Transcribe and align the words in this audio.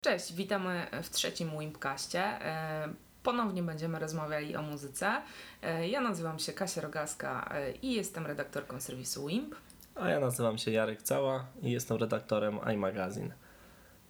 Cześć, 0.00 0.32
witamy 0.32 0.86
w 1.02 1.10
trzecim 1.10 1.58
Wimpkaście. 1.58 2.20
E, 2.22 2.88
Ponownie 3.22 3.62
będziemy 3.62 3.98
rozmawiali 3.98 4.56
o 4.56 4.62
muzyce. 4.62 5.22
E, 5.62 5.88
Ja 5.88 6.00
nazywam 6.00 6.38
się 6.38 6.52
Kasia 6.52 6.80
Rogaska 6.80 7.50
e, 7.54 7.72
i 7.72 7.92
jestem 7.94 8.26
redaktorką 8.26 8.80
serwisu 8.80 9.26
Wimp. 9.26 9.54
A 9.94 10.08
ja 10.08 10.20
nazywam 10.20 10.58
się 10.58 10.70
Jarek 10.70 11.02
Cała 11.02 11.46
i 11.62 11.70
jestem 11.70 11.96
redaktorem 11.96 12.58
iMagazine. 12.74 13.34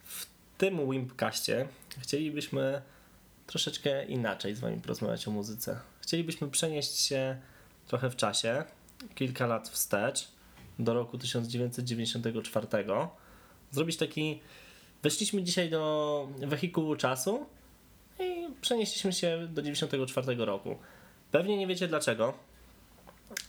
W 0.03 0.25
tym 0.57 0.91
Wimpkaście 0.91 1.67
chcielibyśmy 1.99 2.81
troszeczkę 3.47 4.05
inaczej 4.05 4.55
z 4.55 4.59
Wami 4.59 4.81
porozmawiać 4.81 5.27
o 5.27 5.31
muzyce. 5.31 5.79
Chcielibyśmy 6.01 6.49
przenieść 6.49 6.99
się 6.99 7.37
trochę 7.87 8.09
w 8.09 8.15
czasie, 8.15 8.63
kilka 9.15 9.47
lat 9.47 9.69
wstecz, 9.69 10.27
do 10.79 10.93
roku 10.93 11.17
1994. 11.17 12.67
Zrobić 13.71 13.97
taki. 13.97 14.41
Weszliśmy 15.03 15.43
dzisiaj 15.43 15.69
do 15.69 16.27
wehikułu 16.37 16.95
czasu 16.95 17.45
i 18.19 18.47
przenieśliśmy 18.61 19.13
się 19.13 19.47
do 19.51 19.61
94 19.61 20.45
roku. 20.45 20.77
Pewnie 21.31 21.57
nie 21.57 21.67
wiecie 21.67 21.87
dlaczego, 21.87 22.33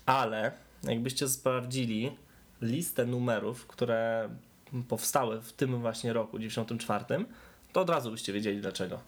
ale 0.06 0.52
jakbyście 0.82 1.28
sprawdzili 1.28 2.16
listę 2.62 3.06
numerów, 3.06 3.66
które 3.66 4.28
powstały 4.88 5.40
w 5.40 5.52
tym 5.52 5.80
właśnie 5.80 6.12
roku 6.12 6.38
94, 6.38 7.04
to 7.72 7.80
od 7.80 7.90
razu 7.90 8.10
byście 8.10 8.32
wiedzieli 8.32 8.60
dlaczego. 8.60 9.00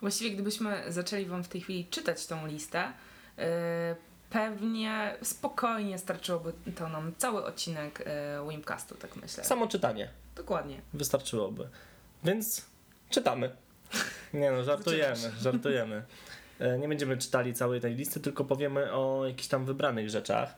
Właściwie, 0.00 0.30
gdybyśmy 0.30 0.82
zaczęli 0.88 1.24
Wam 1.24 1.44
w 1.44 1.48
tej 1.48 1.60
chwili 1.60 1.86
czytać 1.86 2.26
tą 2.26 2.46
listę, 2.46 2.92
e, 3.38 3.96
pewnie 4.30 5.16
spokojnie 5.22 5.98
starczyłoby 5.98 6.52
to 6.76 6.88
nam 6.88 7.12
cały 7.18 7.44
odcinek 7.44 8.02
e, 8.06 8.48
Wimpcastu, 8.50 8.94
tak 8.94 9.16
myślę. 9.16 9.44
Samo 9.44 9.66
czytanie 9.66 10.08
Dokładnie. 10.36 10.80
wystarczyłoby. 10.94 11.68
Więc 12.24 12.66
czytamy. 13.10 13.56
Nie 14.34 14.50
no, 14.50 14.64
żartujemy, 14.64 15.30
żartujemy. 15.40 16.02
E, 16.60 16.78
Nie 16.78 16.88
będziemy 16.88 17.16
czytali 17.16 17.54
całej 17.54 17.80
tej 17.80 17.94
listy, 17.94 18.20
tylko 18.20 18.44
powiemy 18.44 18.92
o 18.92 19.26
jakichś 19.26 19.48
tam 19.48 19.64
wybranych 19.64 20.10
rzeczach. 20.10 20.54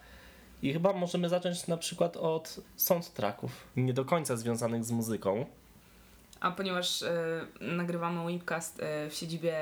I 0.63 0.73
chyba 0.73 0.93
możemy 0.93 1.29
zacząć 1.29 1.67
na 1.67 1.77
przykład 1.77 2.17
od 2.17 2.61
soundtracków, 2.77 3.51
nie 3.77 3.93
do 3.95 4.05
końca 4.05 4.37
związanych 4.37 4.85
z 4.85 4.91
muzyką. 4.91 5.47
A 6.41 6.51
ponieważ 6.51 7.03
e, 7.03 7.47
nagrywamy 7.61 8.33
Webcast 8.33 8.81
e, 8.83 9.11
w 9.11 9.15
siedzibie 9.15 9.55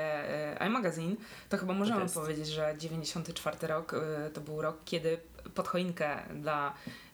e, 0.61 0.67
iMagazine, 0.67 1.15
to 1.49 1.57
chyba 1.57 1.73
możemy 1.73 2.01
jest. 2.01 2.15
powiedzieć, 2.15 2.47
że 2.47 2.75
94 2.77 3.67
rok 3.67 3.93
e, 3.93 4.29
to 4.29 4.41
był 4.41 4.61
rok, 4.61 4.77
kiedy 4.85 5.17
pod 5.57 5.67
choinkę 5.67 6.19
dla 6.35 6.73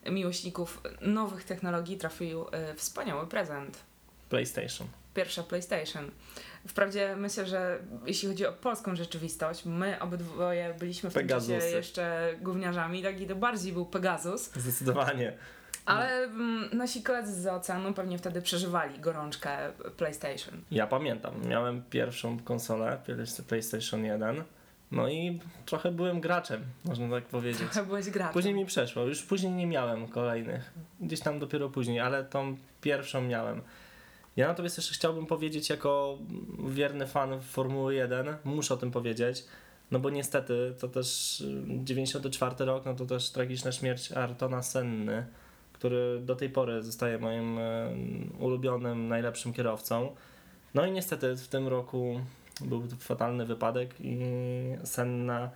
miłośników 0.09 0.81
nowych 1.01 1.43
technologii 1.43 1.97
trafił 1.97 2.45
e, 2.51 2.75
wspaniały 2.75 3.27
prezent. 3.27 3.83
PlayStation. 4.29 4.87
Pierwsza 5.13 5.43
PlayStation. 5.43 6.11
Wprawdzie 6.67 7.15
myślę, 7.15 7.45
że 7.45 7.79
jeśli 8.05 8.27
chodzi 8.29 8.45
o 8.45 8.53
polską 8.53 8.95
rzeczywistość, 8.95 9.65
my 9.65 9.99
obydwoje 9.99 10.75
byliśmy 10.79 11.09
w 11.09 11.13
tym 11.13 11.27
czasie 11.27 11.47
Pegasusy. 11.47 11.75
jeszcze 11.75 12.35
gówniarzami, 12.41 13.03
taki 13.03 13.27
to 13.27 13.35
bardziej 13.35 13.73
był 13.73 13.85
Pegasus, 13.85 14.51
Zdecydowanie. 14.55 15.37
ale 15.85 16.23
mm, 16.23 16.69
nasi 16.77 17.03
koledzy 17.03 17.41
z 17.41 17.47
oceanu 17.47 17.93
pewnie 17.93 18.17
wtedy 18.17 18.41
przeżywali 18.41 18.99
gorączkę 18.99 19.71
PlayStation. 19.97 20.61
Ja 20.71 20.87
pamiętam, 20.87 21.33
miałem 21.47 21.83
pierwszą 21.89 22.39
konsolę, 22.39 22.97
PlayStation 23.47 24.05
1, 24.05 24.43
no 24.93 25.09
i 25.09 25.39
trochę 25.65 25.91
byłem 25.91 26.21
graczem, 26.21 26.63
można 26.85 27.09
tak 27.09 27.25
powiedzieć. 27.25 27.59
Trochę 27.59 27.85
byłeś 27.85 28.09
graczem. 28.09 28.33
Później 28.33 28.53
mi 28.53 28.65
przeszło, 28.65 29.03
już 29.03 29.23
później 29.23 29.51
nie 29.51 29.67
miałem 29.67 30.07
kolejnych, 30.07 30.73
gdzieś 31.01 31.19
tam 31.19 31.39
dopiero 31.39 31.69
później, 31.69 31.99
ale 31.99 32.23
tą 32.23 32.57
pierwszą 32.81 33.21
miałem. 33.21 33.61
Ja 34.35 34.47
natomiast 34.47 34.77
jeszcze 34.77 34.93
chciałbym 34.93 35.25
powiedzieć, 35.25 35.69
jako 35.69 36.17
wierny 36.67 37.07
fan 37.07 37.41
Formuły 37.41 37.95
1, 37.95 38.35
muszę 38.43 38.73
o 38.73 38.77
tym 38.77 38.91
powiedzieć, 38.91 39.45
no 39.91 39.99
bo 39.99 40.09
niestety 40.09 40.73
to 40.79 40.87
też 40.87 41.41
y, 41.41 41.63
94 41.67 42.65
rok, 42.65 42.85
no 42.85 42.93
to 42.93 43.05
też 43.05 43.29
tragiczna 43.29 43.71
śmierć 43.71 44.11
Artona 44.11 44.63
Senny, 44.63 45.25
który 45.73 46.19
do 46.21 46.35
tej 46.35 46.49
pory 46.49 46.83
zostaje 46.83 47.17
moim 47.17 47.57
e, 47.57 47.89
ulubionym, 48.39 49.07
najlepszym 49.07 49.53
kierowcą. 49.53 50.15
No 50.73 50.85
i 50.85 50.91
niestety 50.91 51.35
w 51.35 51.47
tym 51.47 51.67
roku 51.67 52.21
był 52.63 52.87
fatalny 52.99 53.45
wypadek 53.45 53.95
i 53.99 54.17
Senna 54.83 55.51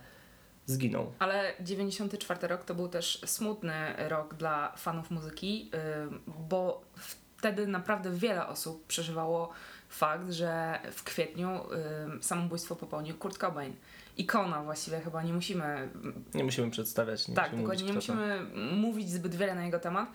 zginął. 0.66 1.12
Ale 1.18 1.52
94 1.60 2.48
rok 2.48 2.64
to 2.64 2.74
był 2.74 2.88
też 2.88 3.20
smutny 3.26 3.94
rok 4.08 4.34
dla 4.34 4.72
fanów 4.76 5.10
muzyki, 5.10 5.64
yy, 5.64 6.34
bo 6.48 6.82
wtedy 7.38 7.66
naprawdę 7.66 8.12
wiele 8.12 8.46
osób 8.46 8.86
przeżywało 8.86 9.50
fakt, 9.88 10.30
że 10.30 10.78
w 10.92 11.04
kwietniu 11.04 11.60
yy, 12.14 12.22
samobójstwo 12.22 12.76
popełnił 12.76 13.16
Kurt 13.16 13.38
Cobain. 13.38 13.76
Ikona 14.16 14.62
właściwie 14.62 15.00
chyba 15.00 15.22
nie 15.22 15.32
musimy 15.32 15.88
Nie 16.34 16.44
musimy 16.44 16.70
przedstawiać, 16.70 17.28
nie 17.28 17.34
tak, 17.34 17.44
musimy 17.44 17.62
dokładnie 17.62 17.86
nie 17.86 17.92
musimy 17.92 18.46
mówić 18.72 19.10
zbyt 19.10 19.34
wiele 19.34 19.54
na 19.54 19.64
jego 19.64 19.78
temat, 19.78 20.08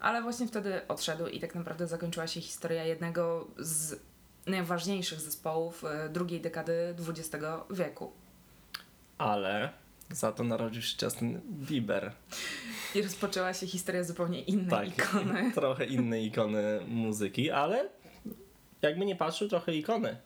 ale 0.00 0.22
właśnie 0.22 0.46
wtedy 0.46 0.88
odszedł 0.88 1.26
i 1.26 1.40
tak 1.40 1.54
naprawdę 1.54 1.86
zakończyła 1.86 2.26
się 2.26 2.40
historia 2.40 2.84
jednego 2.84 3.48
z 3.58 4.00
najważniejszych 4.48 5.20
zespołów 5.20 5.84
y, 6.06 6.08
drugiej 6.08 6.40
dekady 6.40 6.94
XX 7.08 7.44
wieku. 7.70 8.12
Ale 9.18 9.70
za 10.10 10.32
to 10.32 10.44
narodził 10.44 10.82
się 10.82 10.96
Justin 11.02 11.40
Bieber. 11.50 12.12
I 12.94 13.02
rozpoczęła 13.02 13.54
się 13.54 13.66
historia 13.66 14.04
zupełnie 14.04 14.42
innej 14.42 14.70
Tak, 14.70 14.88
ikony. 14.88 15.52
trochę 15.54 15.84
innej 15.84 16.26
ikony 16.26 16.80
muzyki, 16.88 17.50
ale 17.50 17.88
jakby 18.82 19.06
nie 19.06 19.16
patrzył, 19.16 19.48
trochę 19.48 19.74
ikony. 19.74 20.16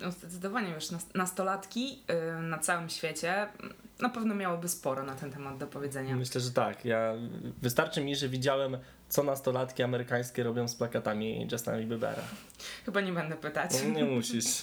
No 0.00 0.10
zdecydowanie, 0.10 0.74
wiesz, 0.74 0.90
nas- 0.90 1.14
nastolatki 1.14 2.02
y, 2.38 2.42
na 2.42 2.58
całym 2.58 2.88
świecie 2.88 3.44
y, 3.44 4.02
na 4.02 4.08
pewno 4.08 4.34
miałyby 4.34 4.68
sporo 4.68 5.02
na 5.02 5.14
ten 5.14 5.30
temat 5.32 5.58
do 5.58 5.66
powiedzenia. 5.66 6.16
Myślę, 6.16 6.40
że 6.40 6.50
tak. 6.50 6.84
Ja, 6.84 7.14
wystarczy 7.62 8.00
mi, 8.00 8.16
że 8.16 8.28
widziałem, 8.28 8.78
co 9.08 9.22
nastolatki 9.22 9.82
amerykańskie 9.82 10.42
robią 10.42 10.68
z 10.68 10.74
plakatami 10.74 11.48
Justina 11.52 11.78
Biebera. 11.78 12.22
Chyba 12.84 13.00
nie 13.00 13.12
będę 13.12 13.36
pytać. 13.36 13.70
Nie 13.94 14.04
musisz. 14.04 14.62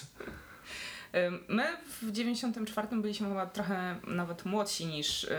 My 1.48 1.64
w 2.02 2.12
94 2.12 2.88
byliśmy 2.92 3.28
chyba 3.28 3.46
trochę 3.46 3.96
nawet 4.06 4.44
młodsi 4.44 4.86
niż 4.86 5.24
y, 5.24 5.36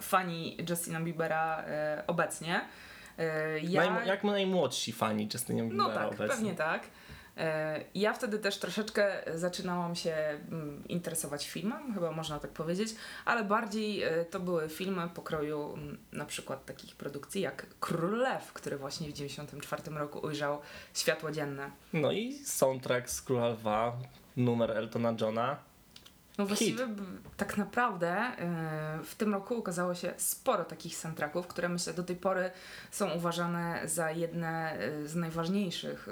fani 0.00 0.56
Justina 0.70 1.00
Biebera 1.00 1.64
y, 2.00 2.06
obecnie. 2.06 2.60
Ja... 3.62 4.04
Jak 4.04 4.24
najmłodsi 4.24 4.92
fani 4.92 5.28
Justina 5.34 5.62
Biebera 5.62 5.76
No 5.76 5.88
tak, 5.94 6.06
obecnie. 6.06 6.28
pewnie 6.28 6.54
tak. 6.54 6.82
E, 7.36 7.84
Ja 7.94 8.12
wtedy 8.12 8.38
też 8.38 8.58
troszeczkę 8.58 9.22
zaczynałam 9.34 9.94
się 9.94 10.14
mm, 10.14 10.84
interesować 10.88 11.48
filmem, 11.50 11.94
chyba 11.94 12.12
można 12.12 12.38
tak 12.38 12.50
powiedzieć, 12.50 12.94
ale 13.24 13.44
bardziej 13.44 14.02
e, 14.02 14.24
to 14.24 14.40
były 14.40 14.68
filmy 14.68 15.08
pokroju 15.14 15.74
mm, 15.74 15.98
na 16.12 16.24
przykład 16.24 16.64
takich 16.66 16.96
produkcji 16.96 17.40
jak 17.40 17.66
Król 17.80 18.18
Lew, 18.18 18.52
który 18.52 18.76
właśnie 18.76 19.08
w 19.08 19.12
1994 19.12 19.98
roku 19.98 20.26
ujrzał 20.26 20.60
światło 20.94 21.30
dzienne. 21.30 21.70
No 21.92 22.12
i 22.12 22.32
soundtrack 22.32 23.10
z 23.10 23.22
Króla 23.22 23.48
Lwa, 23.48 23.96
numer 24.36 24.70
Eltona 24.70 25.14
Johna. 25.20 25.56
No 26.38 26.46
właściwie 26.46 26.88
tak 27.36 27.56
naprawdę 27.56 28.10
e, 28.10 29.00
w 29.04 29.14
tym 29.14 29.34
roku 29.34 29.54
ukazało 29.54 29.94
się 29.94 30.14
sporo 30.16 30.64
takich 30.64 30.96
soundtracków, 30.96 31.46
które 31.46 31.68
myślę 31.68 31.94
do 31.94 32.02
tej 32.02 32.16
pory 32.16 32.50
są 32.90 33.10
uważane 33.10 33.80
za 33.84 34.10
jedne 34.10 34.72
e, 34.72 35.08
z 35.08 35.14
najważniejszych 35.14 36.08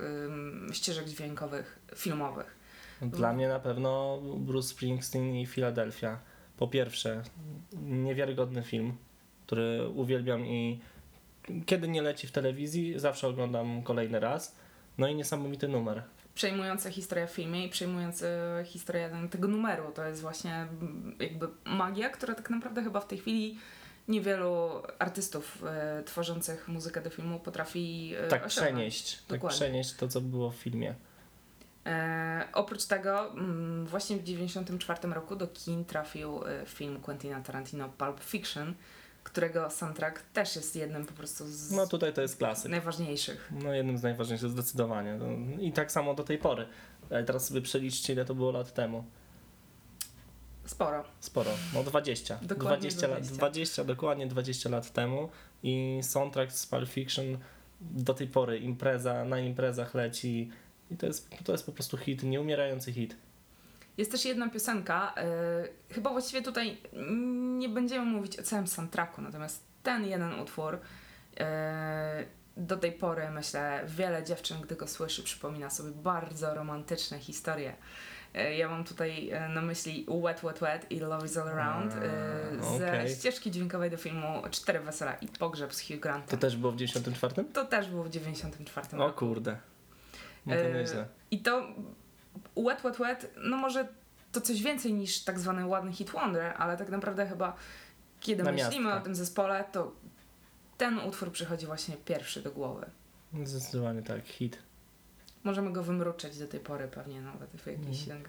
ścieżek 0.73 1.09
dźwiękowych 1.09 1.79
filmowych. 1.95 2.63
Dla 3.03 3.33
mnie 3.33 3.49
na 3.49 3.61
pewno 3.61 4.19
Bruce 4.39 4.69
Springsteen 4.69 5.35
i 5.35 5.47
Philadelphia. 5.47 6.19
Po 6.57 6.69
pierwsze, 6.69 7.23
niewiarygodny 7.83 8.63
film, 8.63 8.97
który 9.47 9.89
uwielbiam 9.89 10.47
i 10.47 10.81
kiedy 11.67 11.89
nie 11.89 12.03
leci 12.03 12.27
w 12.27 12.33
telewizji, 12.33 13.01
zawsze 13.01 13.29
oglądam 13.29 13.83
kolejny 13.83 14.21
raz. 14.21 14.55
No 14.99 15.09
i 15.09 15.15
niesamowity 15.15 15.69
numer. 15.69 16.03
Przejmująca 16.35 16.91
historia 16.91 17.27
w 17.27 17.31
filmie 17.31 17.67
i 17.67 17.69
przejmująca 17.71 18.27
historia 18.65 19.11
tego 19.31 19.49
numeru. 19.49 19.93
To 19.95 20.05
jest 20.07 20.21
właśnie 20.23 20.67
jakby 21.19 21.49
magia, 21.65 22.11
która 22.11 22.35
tak 22.35 22.51
naprawdę 22.51 22.83
chyba 22.83 23.01
w 23.01 23.07
tej 23.07 23.19
chwili 23.19 23.59
niewielu 24.09 24.83
artystów 24.99 25.65
e, 25.67 26.03
tworzących 26.03 26.69
muzykę 26.69 27.01
do 27.03 27.11
filmu 27.11 27.41
potrafi 27.41 28.15
e, 28.19 28.29
Tak 28.29 28.47
osiągnąć. 28.47 28.75
przenieść, 28.75 29.17
tak 29.17 29.39
Dokładnie. 29.39 29.59
przenieść 29.59 29.95
to, 29.95 30.09
co 30.09 30.21
było 30.21 30.51
w 30.51 30.57
filmie. 30.57 30.95
E, 31.87 32.49
oprócz 32.53 32.85
tego 32.85 33.31
mm, 33.31 33.87
właśnie 33.87 34.17
w 34.17 34.21
1994 34.21 35.15
roku 35.15 35.37
do 35.37 35.47
kin 35.49 35.85
trafił 35.85 36.47
e, 36.47 36.67
film 36.67 37.01
Quentina 37.01 37.41
Tarantino 37.41 37.89
Pulp 37.89 38.21
Fiction, 38.25 38.75
którego 39.25 39.71
soundtrack 39.71 40.23
też 40.23 40.57
jest 40.57 40.77
jednym 40.77 41.07
po 41.07 41.13
prostu 41.13 41.47
z 41.47 41.71
No 41.71 41.87
tutaj 41.87 42.13
to 42.13 42.23
jest 42.23 42.37
klasyk. 42.37 42.71
najważniejszych. 42.71 43.53
No 43.65 43.75
jednym 43.75 43.99
z 43.99 44.03
najważniejszych 44.03 44.51
zdecydowanie. 44.51 45.15
No, 45.15 45.27
I 45.61 45.73
tak 45.73 45.93
samo 45.93 46.15
do 46.15 46.25
tej 46.25 46.39
pory. 46.39 46.67
Ale 47.11 47.25
teraz 47.25 47.47
sobie 47.47 47.61
przeliczcie, 47.61 48.13
ile 48.13 48.25
to 48.25 48.35
było 48.35 48.51
lat 48.51 48.75
temu. 48.75 49.05
Sporo. 50.65 51.05
Sporo, 51.21 51.51
no 51.75 51.85
20. 51.85 52.39
Dokładnie 52.43 52.91
20, 52.91 53.07
lat, 53.07 53.19
20. 53.19 53.37
20, 53.37 53.85
dokładnie 53.85 54.27
20 54.27 54.69
lat 54.69 54.93
temu 54.93 55.29
i 55.63 56.01
soundtrack 56.03 56.53
z 56.53 56.67
Pulp 56.67 56.89
Fiction 56.89 57.39
do 57.81 58.15
tej 58.15 58.27
pory 58.27 58.59
impreza, 58.59 59.25
na 59.25 59.39
imprezach 59.39 59.95
leci 59.95 60.51
I 60.91 60.97
to 60.97 61.07
jest, 61.07 61.29
to 61.45 61.53
jest 61.53 61.67
po 61.67 61.73
prostu 61.73 61.97
hit, 61.97 62.23
nieumierający 62.23 62.93
hit. 62.93 63.17
Jest 63.97 64.11
też 64.13 64.25
jedna 64.25 64.49
piosenka, 64.51 65.15
yy, 65.17 65.95
chyba 65.95 66.11
właściwie 66.11 66.43
tutaj 66.43 66.79
nie 67.59 67.69
będziemy 67.69 68.07
mówić 68.07 68.39
o 68.39 68.43
całym 68.43 68.67
soundtracku, 68.67 69.23
natomiast 69.23 69.65
ten 69.83 70.07
jeden 70.07 70.41
utwór 70.41 70.79
yy, 71.39 71.45
do 72.57 72.77
tej 72.77 72.93
pory, 72.93 73.31
myślę, 73.31 73.83
wiele 73.87 74.23
dziewczyn, 74.25 74.61
gdy 74.61 74.77
go 74.77 74.89
słyszy, 74.89 75.23
przypomina 75.23 75.71
sobie 75.71 75.91
bardzo 75.91 76.55
romantyczne 76.55 77.19
historie. 77.19 77.75
Yy, 78.35 78.55
ja 78.55 78.69
mam 78.69 78.85
tutaj 78.85 79.33
na 79.55 79.63
myśli 79.63 80.07
Wet 80.25 80.41
Wet 80.41 80.59
Wet 80.59 80.91
i 80.91 80.99
Love 81.01 81.27
is 81.27 81.37
All 81.37 81.49
Around 81.49 81.95
yy, 81.95 82.79
ze 82.79 82.89
okej. 82.89 83.11
ścieżki 83.15 83.51
dźwiękowej 83.51 83.91
do 83.91 83.97
filmu 83.97 84.43
Cztery 84.51 84.81
Wesela 84.81 85.15
i 85.15 85.29
Pogrzeb 85.29 85.75
z 85.75 85.81
Hugh 85.81 85.97
To 85.97 86.01
Grantem. 86.03 86.39
też 86.39 86.57
było 86.57 86.73
w 86.73 86.77
94? 86.77 87.45
To 87.53 87.65
też 87.65 87.89
było 87.89 88.05
w 88.05 88.11
94 88.11 88.87
O 88.93 88.97
roku. 88.97 89.19
kurde. 89.19 89.57
No 90.47 90.55
to 90.55 90.61
E, 90.63 90.73
nieźle. 90.75 91.07
I 91.31 91.39
to 91.43 91.67
Wet 92.57 92.83
Wet 92.83 92.97
Wet, 92.97 93.35
no 93.37 93.57
może 93.57 93.89
to 94.33 94.41
coś 94.41 94.63
więcej 94.63 94.93
niż 94.95 95.25
tak 95.25 95.41
zwany 95.41 95.67
ładny 95.67 95.93
hit 95.93 96.11
wonder, 96.11 96.55
ale 96.59 96.77
tak 96.77 96.89
naprawdę 96.89 97.27
chyba 97.27 97.57
kiedy 98.21 98.43
Namiastka. 98.43 98.69
myślimy 98.69 98.95
o 98.95 99.01
tym 99.01 99.15
zespole, 99.15 99.65
to 99.73 99.93
ten 100.79 100.99
utwór 100.99 101.33
przychodzi 101.33 101.67
właśnie 101.67 101.97
pierwszy 101.97 102.43
do 102.43 102.51
głowy. 102.51 102.87
Zdecydowanie 103.45 104.03
tak, 104.03 104.27
hit. 104.27 104.59
Możemy 105.45 105.73
go 105.73 105.83
wymruczeć 105.83 106.39
do 106.39 106.47
tej 106.47 106.61
pory 106.61 106.89
pewnie 106.89 107.21
nawet 107.21 107.51
w 107.51 107.67
jakiś 107.67 108.09
mm. 108.09 108.23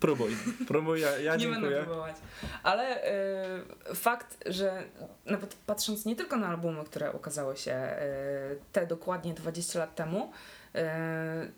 Próbuj, 0.00 0.36
próbuj, 0.68 1.00
ja, 1.00 1.18
ja 1.18 1.36
Nie 1.36 1.44
będę 1.44 1.60
dziękuję. 1.60 1.82
próbować. 1.82 2.16
Ale 2.62 3.12
y, 3.90 3.94
fakt, 3.94 4.44
że 4.46 4.84
nawet 5.26 5.54
patrząc 5.54 6.04
nie 6.04 6.16
tylko 6.16 6.36
na 6.36 6.48
albumy, 6.48 6.84
które 6.84 7.12
ukazały 7.12 7.56
się 7.56 7.72
y, 7.72 8.58
te 8.72 8.86
dokładnie 8.86 9.34
20 9.34 9.78
lat 9.78 9.94
temu, 9.94 10.32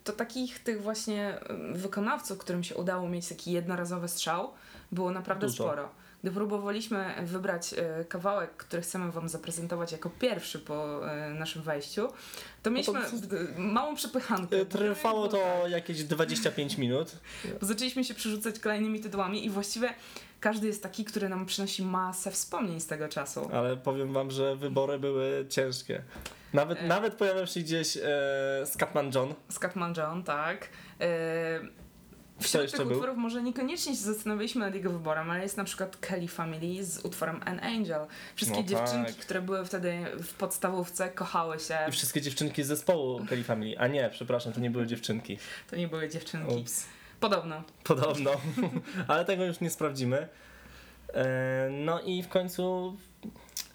to 0.04 0.12
takich 0.12 0.58
tych 0.58 0.82
właśnie 0.82 1.40
wykonawców, 1.72 2.38
którym 2.38 2.64
się 2.64 2.74
udało 2.76 3.08
mieć 3.08 3.28
taki 3.28 3.52
jednorazowy 3.52 4.08
strzał, 4.08 4.52
było 4.92 5.10
naprawdę 5.10 5.46
Dużo. 5.46 5.64
sporo. 5.64 5.88
Gdy 6.22 6.30
próbowaliśmy 6.30 7.14
wybrać 7.22 7.72
y, 7.72 8.04
kawałek, 8.04 8.50
który 8.56 8.82
chcemy 8.82 9.12
Wam 9.12 9.28
zaprezentować 9.28 9.92
jako 9.92 10.10
pierwszy 10.10 10.58
po 10.58 11.00
y, 11.28 11.34
naszym 11.34 11.62
wejściu, 11.62 12.08
to 12.62 12.70
mieliśmy 12.70 13.00
y, 13.00 13.58
małą 13.58 13.94
przepychankę. 13.94 14.56
E, 14.56 14.66
Trwało 14.66 15.28
to 15.28 15.68
jakieś 15.68 16.04
25 16.04 16.78
minut. 16.78 17.16
Zaczęliśmy 17.60 18.04
się 18.04 18.14
przerzucać 18.14 18.58
kolejnymi 18.58 19.00
tytułami 19.00 19.44
i 19.44 19.50
właściwie 19.50 19.94
każdy 20.40 20.66
jest 20.66 20.82
taki, 20.82 21.04
który 21.04 21.28
nam 21.28 21.46
przynosi 21.46 21.82
masę 21.82 22.30
wspomnień 22.30 22.80
z 22.80 22.86
tego 22.86 23.08
czasu. 23.08 23.50
Ale 23.52 23.76
powiem 23.76 24.12
wam, 24.12 24.30
że 24.30 24.56
wybory 24.56 24.98
były 24.98 25.46
ciężkie. 25.48 26.02
Nawet, 26.52 26.78
E. 26.78 26.86
nawet 26.86 27.14
pojawił 27.14 27.46
się 27.46 27.60
gdzieś 27.60 27.96
e, 27.96 28.02
Scatman 28.66 29.10
John. 29.14 29.34
Scatman 29.50 29.94
John, 29.96 30.22
tak. 30.24 30.68
Kto 30.68 31.89
Wśród 32.40 32.62
jeszcze 32.62 32.76
tych 32.78 32.86
był? 32.86 32.96
utworów 32.96 33.16
może 33.18 33.42
niekoniecznie 33.42 33.96
się 33.96 34.02
zastanawialiśmy 34.02 34.60
nad 34.60 34.74
jego 34.74 34.90
wyborem, 34.90 35.30
ale 35.30 35.42
jest 35.42 35.56
na 35.56 35.64
przykład 35.64 35.96
Kelly 35.96 36.28
Family 36.28 36.84
z 36.84 37.04
utworem 37.04 37.40
An 37.44 37.60
Angel. 37.60 38.06
Wszystkie 38.36 38.56
No 38.60 38.66
dziewczynki, 38.68 39.12
tak. 39.12 39.24
które 39.24 39.42
były 39.42 39.64
wtedy 39.64 39.98
w 40.22 40.34
podstawówce, 40.34 41.08
kochały 41.08 41.58
się. 41.58 41.78
I 41.88 41.92
wszystkie 41.92 42.20
dziewczynki 42.20 42.62
z 42.62 42.66
zespołu 42.66 43.26
Kelly 43.28 43.44
Family. 43.44 43.78
A 43.78 43.86
nie, 43.86 44.10
przepraszam, 44.12 44.52
to 44.52 44.60
nie 44.60 44.70
były 44.70 44.86
dziewczynki. 44.86 45.38
To 45.70 45.76
nie 45.76 45.88
były 45.88 46.08
dziewczynki. 46.08 46.54
Ups. 46.54 46.86
Podobno. 47.20 47.62
Podobno. 47.84 48.30
Ale 49.08 49.24
tego 49.24 49.44
już 49.44 49.60
nie 49.60 49.70
sprawdzimy. 49.70 50.28
E, 51.14 51.68
no 51.70 52.00
i 52.00 52.22
w 52.22 52.28
końcu 52.28 52.96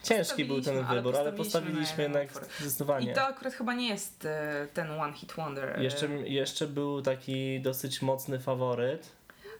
ciężki 0.06 0.46
był 0.46 0.62
ten 0.62 0.86
wybór, 0.86 1.16
ale 1.18 1.34
postawiliśmy 1.34 2.04
jednak 2.04 2.30
zdecydowanie. 2.60 3.12
I 3.12 3.16
to 3.16 3.24
akurat 3.24 3.54
chyba 3.54 3.74
nie 3.74 3.88
jest 3.90 4.26
e, 4.26 4.68
ten 4.74 4.92
One 4.92 5.14
Hit 5.14 5.34
Wonder. 5.34 5.80
e, 5.80 5.84
Jeszcze, 5.84 6.08
jeszcze 6.08 6.68
był 6.68 7.02
taki 7.02 7.62
dosyć 7.62 8.02
mocny 8.02 8.40
faworyt. 8.40 9.12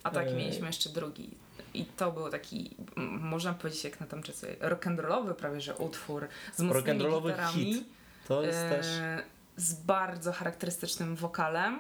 A 0.04 0.10
tak, 0.12 0.34
mieliśmy 0.36 0.68
jeszcze 0.68 0.90
drugi. 0.90 1.30
I 1.74 1.86
to 1.86 2.12
był 2.12 2.30
taki, 2.30 2.76
można 3.20 3.54
powiedzieć 3.54 3.84
jak 3.84 4.00
na 4.00 4.08
tam 4.08 4.24
czasy, 4.24 4.56
rock'n'rollowy 4.62 5.34
prawie, 5.34 5.62
że 5.62 5.76
utwór 5.76 6.28
z 6.56 6.62
mocnymi 6.62 7.00
gitarami. 7.00 7.54
hit. 7.74 7.84
To 8.28 8.44
jest 8.44 8.60
e, 8.60 8.70
też. 8.70 8.88
Z 9.58 9.74
bardzo 9.74 10.32
charakterystycznym 10.32 11.16
wokalem. 11.16 11.80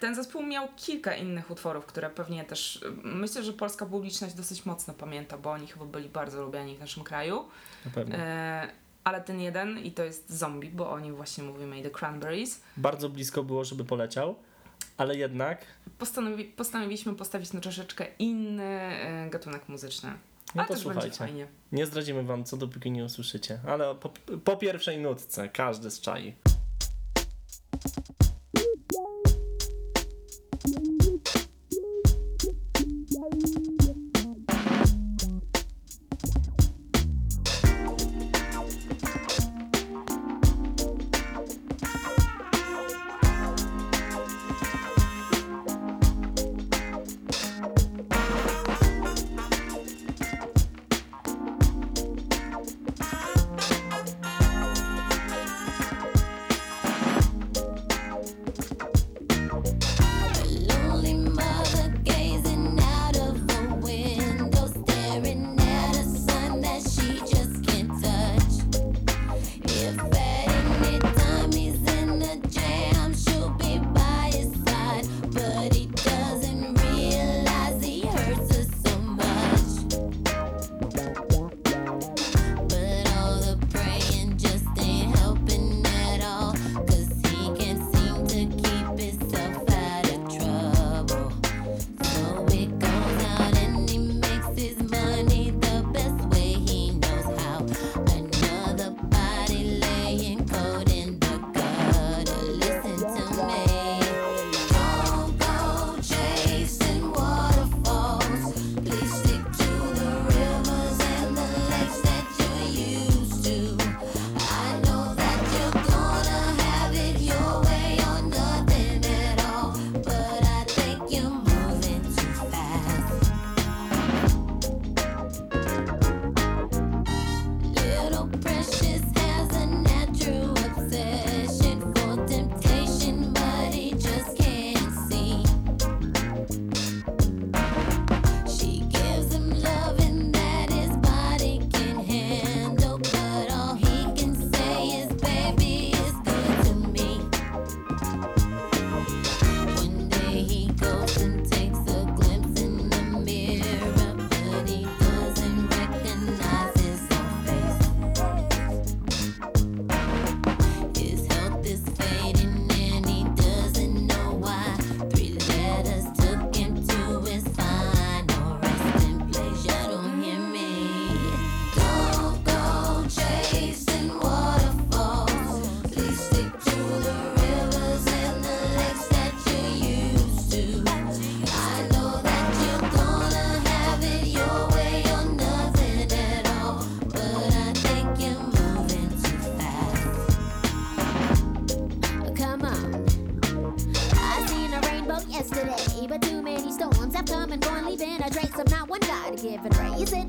Ten 0.00 0.14
zespół 0.14 0.42
miał 0.42 0.68
kilka 0.76 1.14
innych 1.14 1.50
utworów, 1.50 1.86
które 1.86 2.10
pewnie 2.10 2.44
też, 2.44 2.84
myślę, 3.02 3.42
że 3.42 3.52
polska 3.52 3.86
publiczność 3.86 4.34
dosyć 4.34 4.66
mocno 4.66 4.94
pamięta, 4.94 5.38
bo 5.38 5.50
oni 5.50 5.66
chyba 5.66 5.84
byli 5.84 6.08
bardzo 6.08 6.42
lubiani 6.42 6.76
w 6.76 6.80
naszym 6.80 7.04
kraju. 7.04 7.44
Na 7.84 7.90
pewno. 7.90 8.16
E, 8.16 8.68
ale 9.04 9.20
ten 9.20 9.40
jeden, 9.40 9.78
i 9.78 9.92
to 9.92 10.04
jest 10.04 10.30
Zombie, 10.32 10.68
bo 10.70 10.90
o 10.90 11.00
nim 11.00 11.14
właśnie 11.16 11.44
mówimy, 11.44 11.78
i 11.78 11.82
The 11.82 11.90
Cranberries, 11.90 12.60
Bardzo 12.76 13.08
blisko 13.08 13.42
było, 13.42 13.64
żeby 13.64 13.84
poleciał, 13.84 14.34
ale 14.96 15.16
jednak. 15.16 15.64
postanowi, 15.98 16.44
postanowiliśmy 16.44 17.14
postawić 17.14 17.52
na 17.52 17.60
troszeczkę 17.60 18.06
inny 18.18 18.64
e, 18.64 19.30
gatunek 19.30 19.68
muzyczny. 19.68 20.10
No 20.54 20.62
Ale 20.62 20.68
to 20.68 20.74
też 20.74 20.82
słuchajcie. 20.82 21.16
fajnie. 21.16 21.46
Nie 21.72 21.86
zdradzimy 21.86 22.22
wam 22.22 22.44
co 22.44 22.56
dopóki 22.56 22.90
nie 22.90 23.04
usłyszycie, 23.04 23.58
ale 23.68 23.94
po, 23.94 24.08
po 24.44 24.56
pierwszej 24.56 24.98
nutce 24.98 25.48
każdy 25.48 25.90
z 25.90 26.00
czai. 26.00 26.34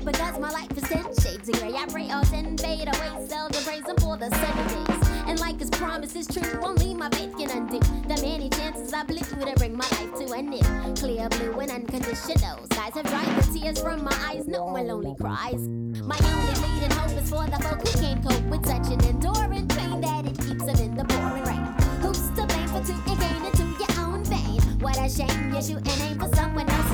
Because 0.06 0.38
my 0.38 0.50
life 0.50 0.70
is 0.78 0.84
ten 0.84 1.04
shades 1.20 1.48
of 1.48 1.60
gray? 1.60 1.74
I 1.74 1.84
pray 1.86 2.10
all 2.10 2.22
ten 2.22 2.56
fade 2.56 2.86
away, 2.86 3.26
seldom 3.26 3.62
praise 3.64 3.86
him 3.86 3.96
for 3.96 4.16
the 4.16 4.30
seven 4.30 4.66
days. 4.68 5.08
And 5.26 5.40
like 5.40 5.58
his 5.58 5.68
promise 5.70 6.14
is 6.14 6.28
true, 6.28 6.60
only 6.62 6.94
my 6.94 7.10
faith 7.10 7.36
can 7.36 7.50
undo 7.50 7.80
the 7.80 8.22
many 8.22 8.48
chances 8.50 8.94
I 8.94 9.02
blew 9.02 9.18
to 9.18 9.54
bring 9.56 9.76
my 9.76 9.88
life 9.90 10.14
to 10.20 10.32
an 10.32 10.54
end. 10.54 10.98
Clear 10.98 11.28
blue 11.30 11.58
and 11.58 11.70
unconditional 11.72 12.64
skies 12.72 12.94
have 12.94 13.06
dried 13.06 13.36
the 13.36 13.58
tears 13.58 13.82
from 13.82 14.04
my 14.04 14.16
eyes. 14.30 14.46
No 14.46 14.64
one 14.64 14.86
lonely 14.86 15.16
cries. 15.20 15.68
My 16.06 16.18
only 16.22 16.54
leading 16.62 16.96
hope 16.96 17.10
is 17.20 17.28
for 17.28 17.44
the 17.44 17.58
folk 17.64 17.86
who 17.86 18.00
can't 18.00 18.22
cope 18.22 18.44
with 18.44 18.64
such 18.64 18.86
an 18.92 19.04
enduring 19.04 19.66
pain 19.66 20.00
that 20.02 20.24
it 20.24 20.38
keeps 20.38 20.64
them 20.64 20.78
in 20.78 20.94
the 20.94 21.04
pouring 21.04 21.42
rain. 21.44 21.66
Who's 22.00 22.30
to 22.36 22.46
blame 22.46 22.68
for 22.68 22.82
two 22.86 22.94
and 23.10 23.18
gain 23.18 23.44
into 23.44 23.64
your 23.82 24.06
own 24.06 24.22
vein? 24.24 24.60
What 24.78 24.96
a 24.98 25.10
shame 25.10 25.52
you 25.52 25.60
shoot 25.60 25.82
an 25.82 26.00
aim 26.06 26.18
for 26.20 26.34
someone 26.36 26.70
else's 26.70 26.85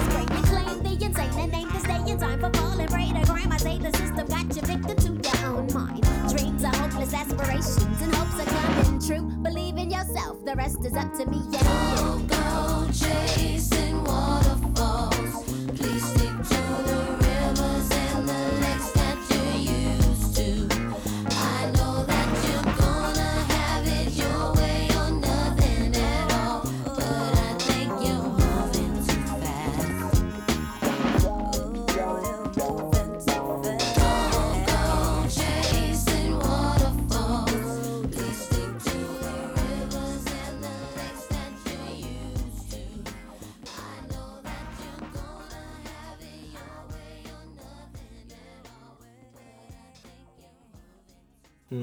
brain. 0.80 0.84
You 0.84 0.96
the 0.98 1.04
insane 1.06 1.40
and 1.40 1.54
aim 1.54 1.70
to 1.70 1.80
stay 1.80 2.10
in 2.10 2.18
time 2.18 2.40
for 2.40 2.50
falling 2.58 2.88
prey 2.88 3.12
to 3.12 3.26
crime. 3.26 3.52
I 3.52 3.56
say 3.56 3.78
the 3.78 3.92
system 3.96 4.26
got 4.26 4.56
you 4.56 4.62
victim 4.62 5.20
to 5.20 5.28
your 5.28 5.50
own 5.50 5.72
mind. 5.72 6.02
Dreams 6.30 6.64
are 6.64 6.74
hopeless 6.76 7.14
aspirations 7.14 8.02
and 8.02 8.14
hopes 8.14 8.40
are 8.40 8.50
coming 8.50 9.00
true. 9.00 9.30
Believe 9.42 9.76
in 9.76 9.90
yourself, 9.90 10.44
the 10.44 10.54
rest 10.54 10.84
is 10.84 10.96
up 10.96 11.12
to 11.14 11.26
me 11.26 11.38
and 11.38 12.22
you. 12.22 12.26
Go 12.28 12.88
chasing 12.92 13.81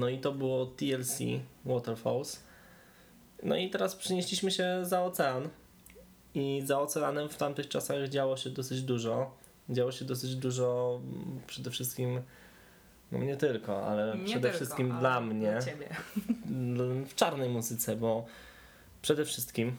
No 0.00 0.08
i 0.08 0.18
to 0.18 0.32
było 0.32 0.66
TLC 0.66 1.18
Waterfalls. 1.64 2.42
No 3.42 3.56
i 3.56 3.70
teraz 3.70 3.96
przenieśliśmy 3.96 4.50
się 4.50 4.78
za 4.82 5.02
ocean. 5.02 5.48
I 6.34 6.62
za 6.64 6.80
oceanem 6.80 7.28
w 7.28 7.36
tamtych 7.36 7.68
czasach 7.68 8.08
działo 8.08 8.36
się 8.36 8.50
dosyć 8.50 8.82
dużo. 8.82 9.30
Działo 9.68 9.92
się 9.92 10.04
dosyć 10.04 10.36
dużo 10.36 11.00
mm, 11.02 11.40
przede 11.46 11.70
wszystkim, 11.70 12.20
no 13.12 13.18
nie 13.18 13.36
tylko, 13.36 13.86
ale 13.86 14.18
Nie 14.18 14.24
przede 14.24 14.40
tylko, 14.40 14.56
wszystkim 14.56 14.92
ale 14.92 15.00
dla 15.00 15.20
mnie 15.20 15.58
Dla 16.44 16.84
w 17.10 17.14
czarnej 17.14 17.48
muzyce, 17.48 17.96
bo 17.96 18.26
przede 19.02 19.24
wszystkim, 19.24 19.76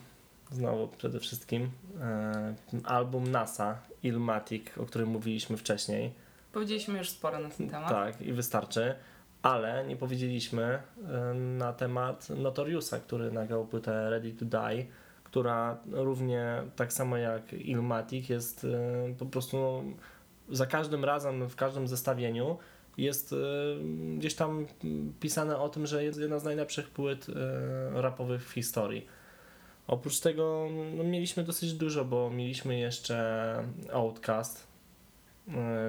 znowu 0.52 0.88
przede 0.88 1.20
wszystkim, 1.20 1.72
e, 2.02 2.56
album 2.84 3.32
NASA, 3.32 3.80
Ilmatic, 4.04 4.78
o 4.78 4.86
którym 4.86 5.10
mówiliśmy 5.10 5.58
wcześniej, 5.58 6.12
Powiedzieliśmy 6.52 6.98
już 6.98 7.10
sporo 7.10 7.40
na 7.40 7.50
ten 7.50 7.70
temat. 7.70 7.90
tak, 7.90 8.22
i 8.22 8.34
wystarczy. 8.34 8.96
Ale 9.42 9.86
nie 9.88 9.96
powiedzieliśmy 9.96 10.64
e, 10.64 11.34
na 11.34 11.74
temat 11.74 12.30
Notoriusa, 12.30 13.00
który 13.00 13.32
nagrał 13.32 13.66
płytę 13.66 14.10
Ready 14.10 14.32
to 14.32 14.46
Die, 14.46 14.86
która 15.24 15.78
równie 15.92 16.64
tak 16.76 16.94
samo 16.94 17.18
jak 17.18 17.54
Ilmatic 17.54 18.30
jest 18.30 18.64
e, 18.64 19.14
po 19.20 19.26
prostu 19.26 19.84
za 20.50 20.66
każdym 20.66 21.06
razem, 21.06 21.50
w 21.50 21.56
każdym 21.56 21.88
zestawieniu 21.88 22.58
jest 22.98 23.34
e, 23.34 23.36
gdzieś 24.18 24.36
tam 24.36 24.66
pisane 25.20 25.58
o 25.58 25.70
tym, 25.70 25.88
że 25.88 26.04
jest 26.04 26.20
jedna 26.20 26.40
z 26.40 26.44
najlepszych 26.44 26.90
płyt 26.90 27.28
rapowych 27.94 28.50
w 28.50 28.52
historii. 28.52 29.08
Oprócz 29.88 30.20
tego 30.20 30.68
no, 30.98 31.04
mieliśmy 31.04 31.44
dosyć 31.44 31.74
dużo, 31.74 32.06
bo 32.06 32.30
mieliśmy 32.30 32.80
jeszcze 32.80 33.64
Outcast. 33.94 34.68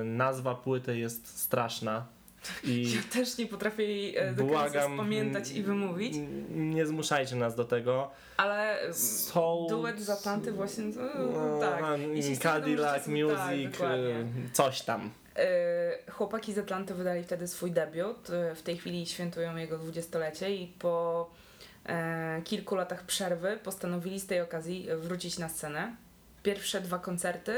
Nazwa 0.05 0.55
płyty 0.55 0.99
jest 0.99 1.39
straszna. 1.41 2.07
I 2.65 2.93
Ja 2.95 3.01
też 3.13 3.39
nie 3.39 3.47
potrafię 3.47 3.83
jej 3.85 4.17
e, 4.17 4.33
do 4.33 4.43
końca 4.43 4.59
błagam, 4.59 4.95
spamiętać 4.95 5.51
i 5.51 5.63
wymówić, 5.63 6.15
Nie 6.51 6.87
zmuszajcie 6.87 7.37
nas 7.37 7.55
do 7.55 7.65
tego. 7.65 8.11
ale 8.37 8.81
e, 8.81 8.93
Soul- 8.93 9.69
duet 9.69 10.01
z 10.01 10.11
Atlanty 10.11 10.53
właśnie, 10.53 10.85
no, 10.85 11.03
No, 11.33 11.61
tak. 11.61 11.83
Jeśli 12.15 12.37
z 12.37 12.39
tego 12.39 12.55
Cadillac 12.55 12.95
tak, 13.05 13.07
Music, 13.07 13.81
y, 13.81 14.53
coś 14.53 14.83
tam. 14.83 15.11
E, 15.37 16.11
Chłopaki 16.13 16.53
z 16.53 16.59
Atlanty 16.59 16.95
wydali 16.95 17.23
wtedy 17.25 17.49
swój 17.49 17.71
debiut. 17.71 18.31
E, 18.31 18.55
W 18.55 18.63
tej 18.63 18.77
chwili 18.79 19.07
świętują 19.07 19.57
jego 19.57 19.79
dwudziestolecie 19.79 20.55
i 20.57 20.67
po 20.67 21.31
kilku 22.45 22.75
latach 22.75 23.03
przerwy 23.07 23.59
postanowili 23.65 24.21
z 24.21 24.27
tej 24.27 24.41
okazji 24.41 24.89
wrócić 24.97 25.39
na 25.39 25.49
scenę. 25.49 25.97
Pierwsze 26.43 26.81
dwa 26.81 26.99
koncerty 26.99 27.53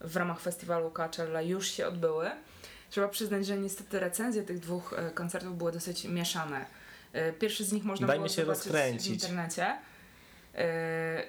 w 0.00 0.16
ramach 0.16 0.40
festiwalu 0.40 0.90
Coachella 0.90 1.42
już 1.42 1.68
się 1.68 1.86
odbyły. 1.86 2.30
Trzeba 2.90 3.08
przyznać, 3.08 3.46
że 3.46 3.58
niestety 3.58 4.00
recenzje 4.00 4.42
tych 4.42 4.58
dwóch 4.58 4.92
e, 4.96 5.10
koncertów 5.10 5.58
były 5.58 5.72
dosyć 5.72 6.04
mieszane. 6.04 6.66
E, 7.12 7.32
Pierwszy 7.32 7.64
z 7.64 7.72
nich 7.72 7.84
można 7.84 8.06
było 8.06 8.28
się 8.28 8.44
rozkręcić. 8.44 9.08
w 9.10 9.12
internecie. 9.12 9.78
E, 10.54 11.22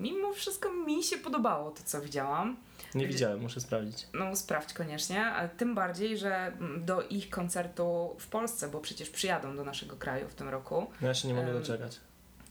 Mimo 0.00 0.32
wszystko 0.32 0.72
mi 0.72 1.02
się 1.04 1.18
podobało 1.18 1.70
to, 1.70 1.82
co 1.84 2.00
widziałam. 2.00 2.56
Nie 2.94 3.06
widziałem, 3.08 3.40
muszę 3.40 3.60
sprawdzić. 3.60 4.06
No, 4.14 4.36
sprawdź 4.36 4.72
koniecznie. 4.72 5.32
Tym 5.56 5.74
bardziej, 5.74 6.18
że 6.18 6.36
mm, 6.46 6.84
do 6.84 7.02
ich 7.02 7.30
koncertu 7.30 8.16
w 8.18 8.26
Polsce, 8.26 8.68
bo 8.68 8.80
przecież 8.80 9.10
przyjadą 9.10 9.56
do 9.56 9.64
naszego 9.64 9.96
kraju 9.96 10.28
w 10.28 10.34
tym 10.34 10.48
roku, 10.48 10.86
No 11.00 11.08
ja 11.08 11.14
się 11.14 11.28
nie 11.28 11.34
mogę 11.34 11.52
doczekać. 11.52 12.00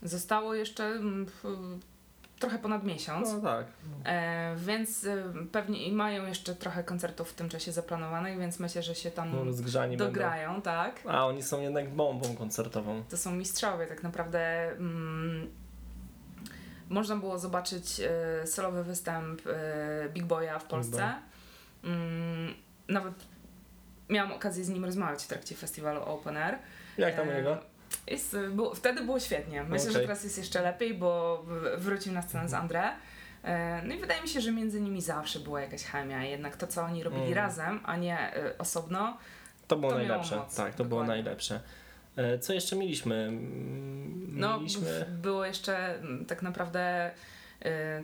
zostało 0.03 0.53
jeszcze 0.55 0.83
mm, 0.85 1.25
trochę 2.39 2.59
ponad 2.59 2.83
miesiąc. 2.83 3.33
No 3.33 3.39
tak. 3.39 3.65
E, 4.05 4.55
więc 4.57 5.03
y, 5.03 5.23
pewnie 5.51 5.83
i 5.87 5.91
mają 5.91 6.25
jeszcze 6.25 6.55
trochę 6.55 6.83
koncertów 6.83 7.29
w 7.31 7.33
tym 7.33 7.49
czasie 7.49 7.71
zaplanowanych, 7.71 8.39
więc 8.39 8.59
myślę, 8.59 8.83
że 8.83 8.95
się 8.95 9.11
tam 9.11 9.31
No, 9.35 9.43
rozgrzani 9.43 9.97
będą. 9.97 10.13
dograją, 10.13 10.61
tak. 10.61 11.01
A 11.07 11.25
oni 11.27 11.43
są 11.43 11.61
jednak 11.61 11.89
bombą 11.89 12.35
koncertową. 12.35 13.03
To 13.09 13.17
są 13.17 13.31
mistrzowie, 13.35 13.87
tak 13.87 14.03
naprawdę. 14.03 14.71
Mm, 14.71 15.49
można 16.89 17.15
było 17.15 17.39
zobaczyć 17.39 17.99
e, 17.99 18.47
solowy 18.47 18.83
występ 18.83 19.41
e, 19.47 20.09
Big 20.09 20.23
Boya 20.25 20.59
w 20.59 20.63
Polsce. 20.65 21.13
Mm, 21.83 22.53
nawet 22.89 23.13
miałam 24.09 24.31
okazję 24.31 24.63
z 24.65 24.69
nim 24.69 24.85
rozmawiać 24.85 25.23
w 25.23 25.27
trakcie 25.27 25.55
festiwalu 25.55 26.01
Open 26.01 26.37
Air. 26.37 26.57
Jak 26.97 27.15
tam 27.15 27.27
u 27.27 27.31
E? 27.31 27.57
Jest, 28.07 28.37
było, 28.51 28.75
wtedy 28.75 29.01
było 29.03 29.19
świetnie. 29.19 29.63
Myślę, 29.63 29.85
że 29.91 29.97
Okej. 29.99 30.01
teraz 30.07 30.23
jest 30.23 30.37
jeszcze 30.37 30.61
lepiej, 30.61 30.93
bo 30.93 31.43
wrócił 31.77 32.13
na 32.13 32.21
scenę 32.21 32.49
z 32.49 32.53
André. 32.53 32.89
E, 33.43 33.81
No 33.85 33.95
i 33.95 33.97
wydaje 33.99 34.21
mi 34.21 34.27
się, 34.27 34.41
że 34.41 34.51
między 34.51 34.81
nimi 34.81 35.01
zawsze 35.01 35.39
była 35.39 35.61
jakaś 35.61 35.83
chemia. 35.83 36.23
Jednak 36.23 36.57
to, 36.57 36.67
co 36.67 36.81
oni 36.81 37.03
robili 37.03 37.21
Mm. 37.23 37.33
razem, 37.35 37.79
a 37.83 37.95
nie 37.97 38.35
e, 38.35 38.57
osobno, 38.57 39.17
To 39.67 39.75
było 39.75 39.91
to 39.91 39.97
najlepsze. 39.97 40.35
moc, 40.35 40.55
tak, 40.55 40.75
to 40.75 40.85
było 40.85 41.01
dokładnie. 41.01 41.23
najlepsze. 41.23 41.59
E, 42.15 42.39
Co 42.39 42.53
jeszcze 42.53 42.75
mieliśmy? 42.75 43.15
Mm, 43.15 44.39
No, 44.39 44.57
Mieliśmy... 44.57 45.05
było 45.21 45.45
jeszcze 45.45 45.95
mm, 45.99 46.25
tak 46.25 46.41
naprawdę 46.41 47.11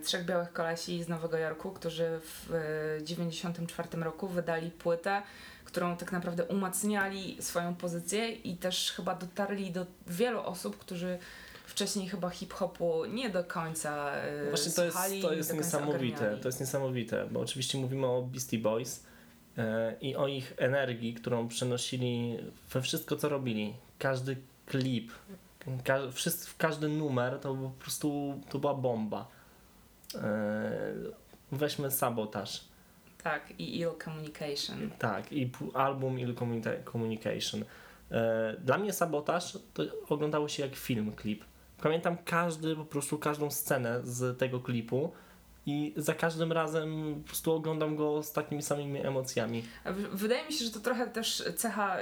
trzech 0.04 0.24
białych 0.24 0.52
kolesi 0.52 1.02
z 1.02 1.08
Nowego 1.08 1.38
Jorku, 1.38 1.70
którzy 1.70 2.20
w 2.20 2.54
y, 3.00 3.04
94 3.04 3.88
roku 4.02 4.28
wydali 4.28 4.70
płytę, 4.70 5.22
którą 5.72 5.96
tak 5.96 6.12
naprawdę 6.12 6.44
umacniali 6.44 7.36
swoją 7.42 7.74
pozycję 7.74 8.32
i 8.32 8.56
też 8.56 8.92
chyba 8.92 9.14
dotarli 9.14 9.70
do 9.70 9.86
wielu 10.06 10.40
osób, 10.40 10.78
którzy 10.78 11.18
wcześniej 11.66 12.08
chyba 12.08 12.30
hip-hopu 12.30 13.04
nie 13.04 13.30
do 13.30 13.44
końca 13.44 14.12
y, 14.26 14.48
Właśnie 14.48 14.72
to 14.72 14.84
jest, 14.84 14.98
to 15.22 15.32
jest 15.32 15.54
niesamowite. 15.54 16.16
ogarniali. 16.16 16.42
To 16.42 16.48
jest 16.48 16.60
niesamowite, 16.60 17.26
bo 17.30 17.40
oczywiście 17.40 17.78
mówimy 17.78 18.06
o 18.06 18.22
Beastie 18.22 18.58
Boys 18.58 19.04
e, 19.58 19.96
i 20.00 20.16
o 20.16 20.28
ich 20.28 20.54
energii, 20.56 21.14
którą 21.14 21.48
przenosili 21.48 22.38
we 22.70 22.82
wszystko, 22.82 23.16
co 23.16 23.28
robili. 23.28 23.74
Każdy 23.98 24.36
klip, 24.66 25.12
ka 25.84 25.98
wszyscy, 26.12 26.50
każdy 26.58 26.88
numer 26.88 27.38
to 27.40 27.54
po 27.54 27.70
prostu 27.70 28.40
to 28.50 28.58
była 28.58 28.74
bomba. 28.74 29.28
E, 30.14 30.72
weźmy 31.52 31.90
Sabotage. 31.90 32.71
Tak, 33.24 33.50
i 33.60 33.78
Ill 33.78 33.90
Communication. 34.04 34.90
Tak, 34.98 35.32
i 35.32 35.50
album 35.74 36.18
Ill 36.20 36.34
Communi- 36.34 36.84
Communication. 36.92 37.64
E, 38.10 38.56
Dla 38.60 38.78
mnie 38.78 38.92
Sabotaż 38.92 39.58
to 39.74 39.82
oglądało 40.08 40.48
się 40.48 40.62
jak 40.62 40.76
film, 40.76 41.12
klip. 41.12 41.44
Pamiętam 41.82 42.16
każdy, 42.24 42.76
po 42.76 42.84
prostu 42.84 43.18
każdą 43.18 43.50
scenę 43.50 44.00
z 44.04 44.38
tego 44.38 44.60
klipu 44.60 45.12
i 45.66 45.92
za 45.96 46.14
każdym 46.14 46.52
razem 46.52 47.14
po 47.22 47.28
prostu 47.28 47.52
oglądam 47.52 47.96
go 47.96 48.22
z 48.22 48.32
takimi 48.32 48.62
samymi 48.62 49.06
emocjami. 49.06 49.64
Wydaje 50.12 50.46
mi 50.46 50.52
się, 50.52 50.64
że 50.64 50.70
to 50.70 50.80
trochę 50.80 51.06
też 51.06 51.44
cecha 51.56 51.96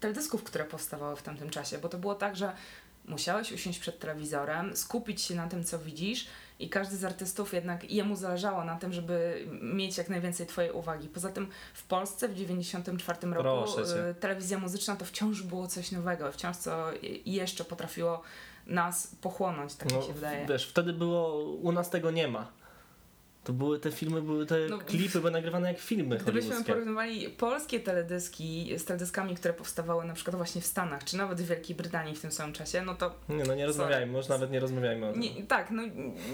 teledysków, 0.00 0.44
które 0.44 0.64
powstawały 0.64 1.16
w 1.16 1.22
tamtym 1.22 1.50
czasie, 1.50 1.78
bo 1.78 1.88
to 1.88 1.98
było 1.98 2.14
tak, 2.14 2.36
że 2.36 2.52
musiałeś 3.04 3.52
usiąść 3.52 3.78
przed 3.78 3.98
telewizorem, 3.98 4.76
skupić 4.76 5.22
się 5.22 5.34
na 5.34 5.46
tym, 5.48 5.64
co 5.64 5.78
widzisz 5.78 6.26
i 6.60 6.68
każdy 6.68 6.96
z 6.96 7.04
artystów 7.04 7.54
jednak 7.54 7.90
jemu 7.90 8.16
zależało 8.16 8.64
na 8.64 8.76
tym, 8.76 8.92
żeby 8.92 9.46
mieć 9.62 9.98
jak 9.98 10.08
najwięcej 10.08 10.46
twojej 10.46 10.72
uwagi. 10.72 11.08
Poza 11.08 11.28
tym 11.28 11.48
w 11.74 11.84
Polsce 11.84 12.28
w 12.28 12.34
94 12.34 13.18
roku 13.32 13.80
y, 14.10 14.14
telewizja 14.14 14.58
muzyczna 14.58 14.96
to 14.96 15.04
wciąż 15.04 15.42
było 15.42 15.66
coś 15.66 15.92
nowego, 15.92 16.32
wciąż 16.32 16.56
co 16.56 16.86
jeszcze 17.26 17.64
potrafiło 17.64 18.22
nas 18.66 19.16
pochłonąć, 19.20 19.74
tak 19.74 19.92
mi 19.92 20.02
się 20.02 20.12
wydaje. 20.12 20.46
Wiesz, 20.46 20.68
wtedy 20.68 20.92
było, 20.92 21.44
u 21.44 21.72
nas 21.72 21.90
tego 21.90 22.10
nie 22.10 22.28
ma. 22.28 22.59
To 23.44 23.52
były 23.52 23.78
te 23.80 23.92
filmy, 23.92 24.22
były 24.22 24.46
te 24.46 24.54
No, 24.70 24.78
klipy 24.78 25.18
były 25.18 25.30
nagrywane 25.30 25.68
jak 25.68 25.78
filmy 25.80 26.16
Gdybyśmy 26.18 26.64
porównywali 26.64 27.28
polskie 27.28 27.80
teledyski 27.80 28.72
z 28.78 28.84
teledyskami, 28.84 29.34
które 29.34 29.54
powstawały 29.54 30.04
na 30.04 30.14
przykład 30.14 30.36
właśnie 30.36 30.60
w 30.60 30.66
Stanach, 30.66 31.04
czy 31.04 31.16
nawet 31.16 31.40
w 31.40 31.46
Wielkiej 31.46 31.76
Brytanii 31.76 32.16
w 32.16 32.20
tym 32.20 32.32
samym 32.32 32.52
czasie, 32.54 32.82
no 32.82 32.94
to 32.94 33.14
Nie 33.28 33.44
no, 33.44 33.54
nie 33.54 33.66
rozmawiajmy, 33.66 34.12
może 34.12 34.28
nawet 34.28 34.50
nie 34.50 34.60
rozmawiajmy 34.60 35.08
o 35.08 35.12
tym. 35.12 35.20
nie, 35.20 35.42
tak, 35.42 35.70
no 35.70 35.82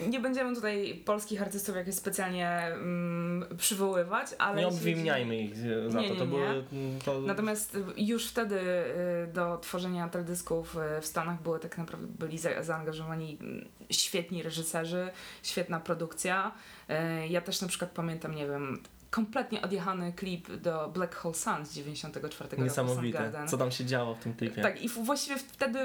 nie 0.09 0.21
będziemy 0.21 0.55
tutaj 0.55 1.03
polskich 1.05 1.43
artystów 1.43 1.77
jakoś 1.77 1.95
specjalnie 1.95 2.49
mm, 2.51 3.57
przywoływać, 3.57 4.27
ale... 4.39 4.61
nie 4.61 4.69
obwiniajmy 4.69 5.37
ich 5.37 5.53
e, 5.87 5.91
za 5.91 6.01
Nie, 6.01 6.09
to. 6.09 6.15
to 6.15 6.25
nie. 6.25 6.31
były. 6.31 6.47
mm, 6.73 6.99
To... 7.05 7.21
Natomiast 7.21 7.79
już 7.97 8.27
wtedy 8.27 8.61
y, 8.61 9.33
do 9.33 9.59
tworzenia 9.59 10.09
teledysków 10.09 10.77
y, 10.99 11.01
w 11.01 11.07
Stanach 11.07 11.43
były 11.43 11.59
tak 11.61 11.79
naprawdę 11.79 12.07
byli 12.19 12.39
za, 12.39 12.63
zaangażowani 12.63 13.39
mm, 13.41 13.69
świetni 13.91 14.43
reżyserzy, 14.43 15.09
świetna 15.43 15.81
produkcja. 15.81 16.53
Y, 16.91 17.29
Ja 17.29 17.41
też 17.41 17.61
na 17.61 17.69
przykład 17.69 17.91
pamiętam, 17.91 18.35
nie 18.35 18.47
wiem, 18.47 18.83
kompletnie 19.11 19.63
odjechany 19.63 20.13
klip 20.13 20.53
do 20.57 20.89
Black 20.89 21.15
Hole 21.15 21.35
Sun 21.35 21.67
z 21.67 21.75
94 21.75 22.51
roku 22.51 22.63
Niesamowite. 22.63 23.33
Co 23.49 23.59
tam 23.59 23.71
się 23.71 23.85
działo 23.85 24.15
w 24.15 24.19
tym 24.19 24.35
klipie? 24.35 24.63
Tak, 24.63 24.83
i 24.83 24.89
właściwie 24.89 25.37
wtedy 25.39 25.79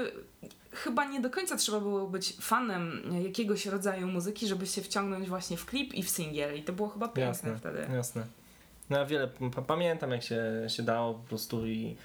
chyba 0.72 1.04
nie 1.04 1.20
do 1.20 1.30
końca 1.30 1.56
trzeba 1.56 1.80
było 1.80 2.06
być 2.06 2.36
fanem 2.40 3.02
jakiegoś 3.24 3.66
rodzaju 3.66 4.06
muzyki, 4.08 4.46
żeby 4.48 4.66
się 4.66 4.82
wciągnąć 4.82 5.28
właśnie 5.28 5.56
w 5.56 5.66
klip 5.66 5.94
i 5.94 6.02
w 6.02 6.10
singiel. 6.10 6.58
I 6.58 6.62
to 6.62 6.72
było 6.72 6.88
chyba 6.88 7.06
piękne 7.08 7.22
Jasne, 7.28 7.56
wtedy. 7.58 7.86
jasne. 7.94 8.26
No 8.90 8.98
ja 8.98 9.04
wiele 9.06 9.28
pamiętam 9.66 10.10
jak 10.10 10.22
się, 10.22 10.42
się 10.68 10.82
dało 10.82 11.14
po 11.14 11.28
prostu 11.28 11.66
i 11.66 11.86
e, 11.86 11.96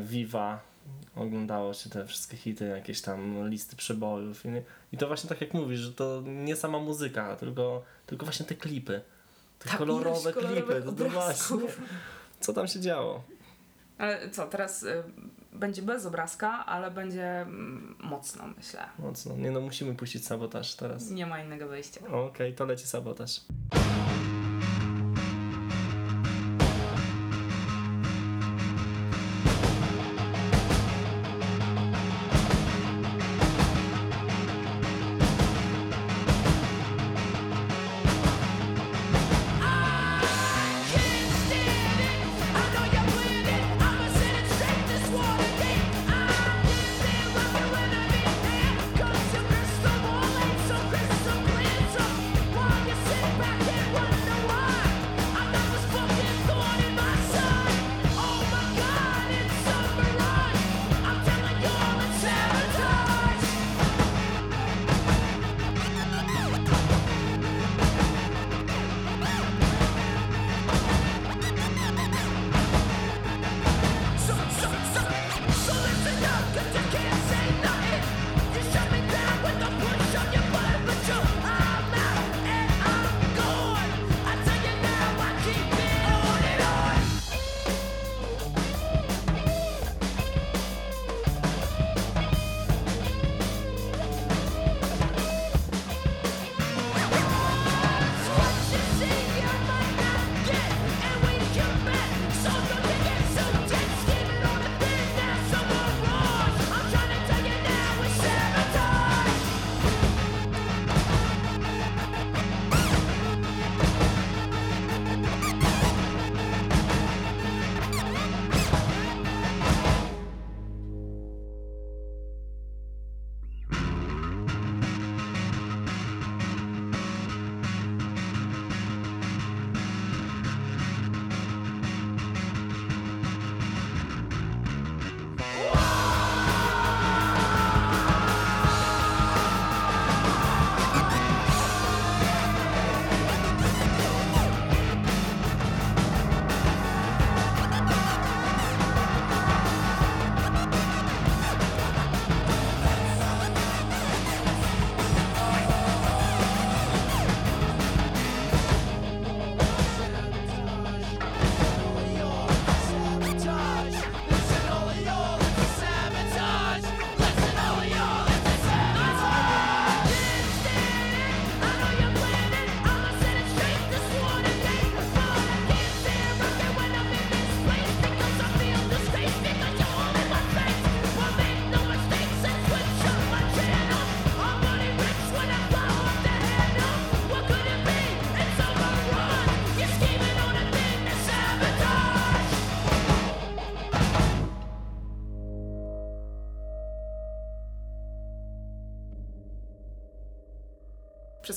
Viva 0.00 0.60
oglądało 1.16 1.74
się 1.74 1.90
te 1.90 2.06
wszystkie 2.06 2.36
hity, 2.36 2.64
jakieś 2.64 3.00
tam 3.00 3.48
listy 3.48 3.76
przebojów 3.76 4.44
i, 4.46 4.48
i 4.92 4.96
to 4.96 5.06
właśnie 5.06 5.28
tak 5.28 5.40
jak 5.40 5.54
mówisz, 5.54 5.80
że 5.80 5.92
to 5.92 6.22
nie 6.26 6.56
sama 6.56 6.78
muzyka, 6.78 7.36
tylko, 7.36 7.82
tylko 8.06 8.26
właśnie 8.26 8.46
te 8.46 8.54
klipy. 8.54 9.00
Te 9.58 9.68
Tak, 9.68 9.78
kolorowe 9.78 10.32
klipy, 10.32 10.82
to, 10.82 10.92
to 10.92 11.10
właśnie. 11.10 11.56
Co 12.40 12.52
tam 12.52 12.68
się 12.68 12.80
działo? 12.80 13.22
Ale 13.98 14.30
co, 14.30 14.46
teraz 14.46 14.82
y, 14.82 15.02
będzie 15.52 15.82
bez 15.82 16.06
obrazka, 16.06 16.66
ale 16.66 16.90
będzie 16.90 17.40
mm, 17.40 17.96
mocno, 17.98 18.44
myślę. 18.56 18.86
Mocno. 18.98 19.36
Nie 19.36 19.50
no, 19.50 19.60
musimy 19.60 19.94
puścić 19.94 20.26
sabotaż 20.26 20.74
teraz. 20.74 21.10
Nie 21.10 21.26
ma 21.26 21.40
innego 21.40 21.68
wyjścia. 21.68 22.00
Okej, 22.12 22.54
to 22.54 22.64
leci 22.64 22.86
sabotaż. 22.86 23.40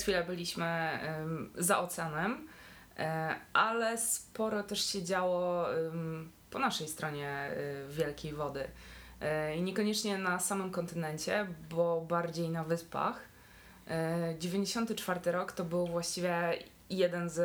Chwilę 0.03 0.23
byliśmy 0.23 0.99
za 1.55 1.79
oceanem, 1.79 2.47
e, 2.97 3.35
ale 3.53 3.97
sporo 3.97 4.63
też 4.63 4.85
się 4.85 5.03
działo 5.03 5.65
po 6.53 6.59
naszej 6.59 6.87
stronie 6.87 7.29
e, 7.29 7.53
wielkiej 7.89 8.33
wody. 8.33 8.67
E, 9.21 9.55
I 9.55 9.61
niekoniecznie 9.61 10.17
na 10.17 10.39
samym 10.39 10.71
kontynencie, 10.71 11.47
bo 11.69 12.01
bardziej 12.01 12.49
na 12.49 12.63
wyspach. 12.63 13.19
E, 13.87 14.35
94 14.39 15.31
rok 15.31 15.51
to 15.51 15.63
był 15.63 15.87
właściwie 15.87 16.57
jeden 16.89 17.29
z 17.29 17.39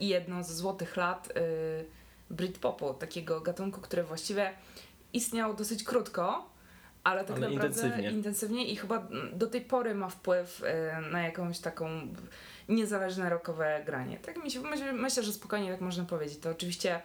jedno 0.00 0.44
z 0.44 0.52
złotych 0.52 0.96
lat 0.96 1.32
Britpopu, 2.30 2.94
takiego 2.94 3.40
gatunku, 3.40 3.80
który 3.80 4.02
właściwie 4.02 4.52
istniał 5.12 5.54
dosyć 5.54 5.84
krótko, 5.84 6.50
ale 7.04 7.24
tak 7.24 7.36
Ale 7.36 7.40
naprawdę 7.50 7.66
intensywnie. 7.68 8.10
intensywnie 8.10 8.64
i 8.66 8.76
chyba 8.76 9.08
do 9.32 9.46
tej 9.46 9.60
pory 9.60 9.94
ma 9.94 10.08
wpływ 10.08 10.62
e, 10.64 11.00
na 11.12 11.22
jakąś 11.22 11.58
taką 11.58 11.88
niezależne 12.68 13.30
rockowe 13.30 13.82
granie. 13.86 14.18
Tak 14.18 14.44
mi 14.44 14.50
się, 14.50 14.60
myślę, 14.60 14.92
myślę, 14.92 15.22
że 15.22 15.32
spokojnie 15.32 15.70
tak 15.72 15.80
można 15.80 16.04
powiedzieć. 16.04 16.38
To 16.38 16.50
oczywiście 16.50 17.00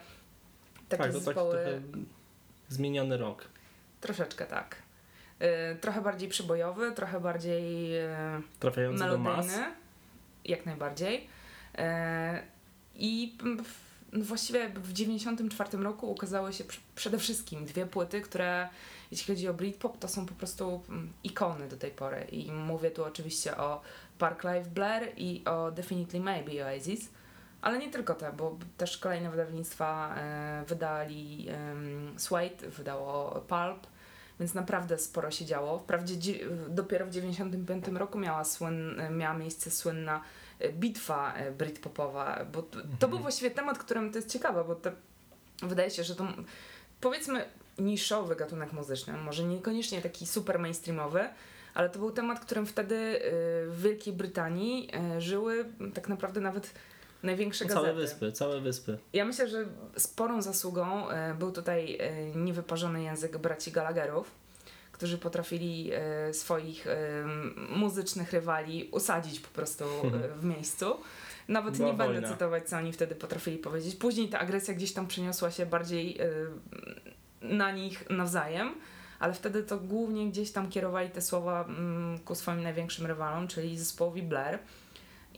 takie 0.88 1.02
tak, 1.02 1.12
to 1.12 1.20
zespoły 1.20 1.82
zmieniony 2.68 3.16
rok. 3.16 3.44
troszeczkę 4.00 4.46
tak. 4.46 4.76
E, 5.38 5.74
trochę 5.74 6.00
bardziej 6.00 6.28
przybojowy, 6.28 6.92
trochę 6.92 7.20
bardziej 7.20 7.96
e, 7.98 8.40
Trafiający 8.60 9.04
do 9.04 9.18
mas. 9.18 9.46
melodyjny, 9.46 9.74
jak 10.44 10.66
najbardziej. 10.66 11.28
I 12.94 13.38
no 14.12 14.24
właściwie 14.24 14.68
w 14.68 14.92
94 14.92 15.78
roku 15.78 16.10
ukazały 16.10 16.52
się 16.52 16.64
pr- 16.64 16.78
przede 16.94 17.18
wszystkim 17.18 17.64
dwie 17.64 17.86
płyty, 17.86 18.20
które 18.20 18.68
jeśli 19.14 19.34
chodzi 19.34 19.48
o 19.48 19.54
Britpop, 19.54 19.98
to 19.98 20.08
są 20.08 20.26
po 20.26 20.34
prostu 20.34 20.82
mm, 20.88 21.12
ikony 21.24 21.68
do 21.68 21.76
tej 21.76 21.90
pory. 21.90 22.26
I 22.32 22.52
mówię 22.52 22.90
tu 22.90 23.04
oczywiście 23.04 23.56
o 23.56 23.80
Park 24.18 24.44
Life 24.44 24.70
Blair 24.70 25.12
i 25.16 25.42
o 25.44 25.70
Definitely 25.70 26.20
Maybe 26.20 26.66
Oasis. 26.66 27.08
Ale 27.62 27.78
nie 27.78 27.90
tylko 27.90 28.14
te, 28.14 28.32
bo 28.32 28.58
też 28.76 28.98
kolejne 28.98 29.30
wydawnictwa 29.30 30.14
e, 30.16 30.64
wydali 30.68 31.48
um, 31.48 32.18
Suede, 32.18 32.68
wydało 32.68 33.40
Pulp, 33.40 33.86
więc 34.40 34.54
naprawdę 34.54 34.98
sporo 34.98 35.30
się 35.30 35.44
działo. 35.44 35.78
Wprawdzie 35.78 36.16
dzi- 36.16 36.40
dopiero 36.68 37.06
w 37.06 37.10
95 37.10 37.88
roku 37.88 38.18
miała, 38.18 38.44
słyn, 38.44 39.00
miała 39.10 39.34
miejsce 39.34 39.70
słynna 39.70 40.20
e, 40.58 40.72
bitwa 40.72 41.34
e, 41.34 41.52
britpopowa, 41.52 42.44
bo 42.52 42.62
to, 42.62 42.78
to 42.98 43.08
był 43.08 43.18
właściwie 43.18 43.50
temat, 43.50 43.78
którym 43.78 44.10
to 44.12 44.18
jest 44.18 44.32
ciekawe, 44.32 44.64
bo 44.64 44.76
wydaje 45.62 45.90
się, 45.90 46.04
że 46.04 46.16
to 46.16 46.26
powiedzmy 47.00 47.44
niszowy 47.78 48.36
gatunek 48.36 48.72
muzyczny, 48.72 49.12
może 49.12 49.44
niekoniecznie 49.44 50.02
taki 50.02 50.26
super 50.26 50.58
mainstreamowy, 50.58 51.28
ale 51.74 51.90
to 51.90 51.98
był 51.98 52.10
temat, 52.10 52.40
którym 52.40 52.66
wtedy 52.66 52.96
e, 52.96 53.20
w 53.66 53.82
Wielkiej 53.82 54.12
Brytanii 54.12 54.90
e, 54.94 55.20
żyły 55.20 55.64
tak 55.94 56.08
naprawdę 56.08 56.40
nawet 56.40 56.70
największe 57.22 57.64
gazety. 57.64 57.86
Całe 57.86 57.94
wyspy, 57.94 58.32
całe 58.32 58.60
wyspy. 58.60 58.98
Ja 59.12 59.24
myślę, 59.24 59.48
że 59.48 59.66
sporą 59.96 60.42
zasługą 60.42 61.10
e, 61.10 61.34
był 61.34 61.52
tutaj 61.52 61.98
niewyparzony 62.34 63.02
język 63.02 63.38
braci 63.38 63.72
Gallagherów, 63.72 64.30
którzy 64.92 65.18
potrafili 65.18 65.90
swoich 66.32 66.86
muzycznych 67.70 68.32
rywali 68.32 68.88
usadzić 68.92 69.40
po 69.40 69.48
prostu 69.48 69.84
w 70.40 70.44
miejscu. 70.44 70.96
Nawet 71.48 71.76
Była 71.76 71.88
nie 71.88 71.94
będę 71.94 72.12
wojna. 72.12 72.28
cytować, 72.28 72.68
co 72.68 72.76
oni 72.76 72.92
wtedy 72.92 73.14
potrafili 73.14 73.58
powiedzieć. 73.58 73.96
Później 73.96 74.28
ta 74.28 74.38
agresja 74.38 74.74
gdzieś 74.74 74.92
tam 74.92 75.06
przeniosła 75.06 75.50
się 75.50 75.66
bardziej 75.66 76.18
na 77.44 77.70
nich 77.70 78.10
nawzajem, 78.10 78.74
ale 79.18 79.34
wtedy 79.34 79.62
to 79.62 79.78
głównie 79.78 80.28
gdzieś 80.28 80.50
tam 80.52 80.70
kierowali 80.70 81.10
te 81.10 81.22
słowa 81.22 81.64
mm, 81.64 82.18
ku 82.18 82.34
swoim 82.34 82.62
największym 82.62 83.06
rywalom, 83.06 83.48
czyli 83.48 83.78
zespołowi 83.78 84.22
Blair. 84.22 84.58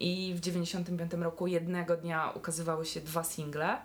I 0.01 0.35
w 0.37 0.41
95 0.41 1.13
roku 1.13 1.47
jednego 1.47 1.97
dnia 1.97 2.31
ukazywały 2.31 2.87
się 2.87 3.01
dwa 3.01 3.25
single. 3.25 3.79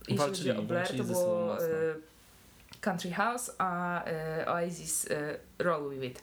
Jeśli 0.00 0.18
Walczyli, 0.18 0.48
chodzi 0.48 0.60
o 0.60 0.62
Blair, 0.62 0.96
to 0.96 1.04
było 1.04 1.62
e, 1.62 1.66
Country 2.80 3.10
House, 3.10 3.50
a 3.58 4.04
e, 4.04 4.46
Oasis 4.48 5.10
e, 5.10 5.38
Roll 5.58 5.90
With 5.90 6.04
It. 6.04 6.22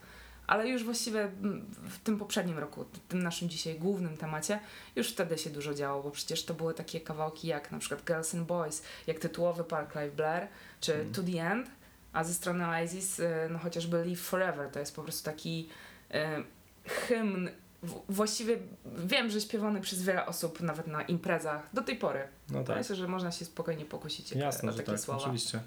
Ale 0.51 0.67
już 0.67 0.83
właściwie 0.83 1.21
mm, 1.23 1.65
w 1.89 1.99
tym 1.99 2.17
poprzednim 2.19 2.57
roku, 2.59 2.83
w 2.93 2.99
tym 2.99 3.23
naszym 3.23 3.49
dzisiaj 3.49 3.75
głównym 3.79 4.17
temacie, 4.17 4.59
już 4.95 5.09
wtedy 5.09 5.37
się 5.37 5.49
dużo 5.49 5.73
działo, 5.73 6.03
bo 6.03 6.11
przecież 6.11 6.45
to 6.45 6.53
były 6.53 6.73
takie 6.73 7.01
kawałki 7.01 7.47
jak 7.47 7.71
na 7.71 7.79
przykład 7.79 8.05
Girls 8.05 8.35
and 8.35 8.47
Boys, 8.47 8.83
jak 9.07 9.19
tytułowy 9.19 9.63
Park 9.63 9.95
Life 9.95 10.11
Blair, 10.15 10.47
czy 10.81 10.93
Mm. 10.93 11.13
To 11.13 11.23
The 11.23 11.51
End, 11.51 11.67
a 12.13 12.23
ze 12.23 12.33
strony 12.33 12.65
Oasis, 12.67 13.19
e, 13.19 13.47
no 13.51 13.59
chociażby 13.59 14.05
Live 14.05 14.21
Forever, 14.21 14.69
to 14.71 14.79
jest 14.79 14.95
po 14.95 15.03
prostu 15.03 15.25
taki 15.25 15.69
e, 16.13 16.43
hymn, 16.87 17.49
w- 17.83 18.01
właściwie 18.09 18.57
wiem, 18.85 19.29
że 19.29 19.41
śpiewany 19.41 19.81
przez 19.81 20.03
wiele 20.03 20.25
osób, 20.25 20.61
nawet 20.61 20.87
na 20.87 21.01
imprezach, 21.01 21.69
do 21.73 21.81
tej 21.81 21.95
pory. 21.95 22.27
No 22.49 22.63
tak. 22.63 22.77
Myślę, 22.77 22.95
że 22.95 23.07
można 23.07 23.31
się 23.31 23.45
spokojnie 23.45 23.85
pokusić 23.85 24.29
te- 24.29 24.39
Jasne, 24.39 24.71
o 24.71 24.73
takie 24.73 24.91
tak, 24.91 24.99
słowa. 24.99 25.21
oczywiście. 25.21 25.59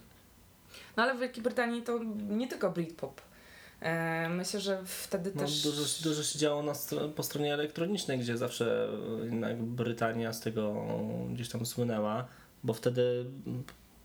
No 0.96 1.02
ale 1.02 1.14
w 1.14 1.18
Wielkiej 1.20 1.42
Brytanii 1.42 1.82
to 1.82 2.00
nie 2.28 2.48
tylko 2.48 2.70
Britpop. 2.70 3.20
E, 3.84 4.28
myślę, 4.28 4.60
że 4.60 4.78
wtedy 4.84 5.32
No, 5.34 5.40
też... 5.40 5.62
dużo, 5.62 5.82
dużo 6.02 6.22
się 6.22 6.38
działo 6.38 6.62
na 6.62 6.72
stro- 6.72 7.12
po 7.12 7.22
stronie 7.22 7.54
elektronicznej, 7.54 8.18
gdzie 8.18 8.36
zawsze 8.36 8.88
jednak 9.24 9.62
Brytania 9.62 10.32
z 10.32 10.40
tego 10.40 10.84
gdzieś 11.32 11.48
tam 11.48 11.66
słynęła, 11.66 12.26
bo 12.64 12.72
wtedy, 12.74 13.24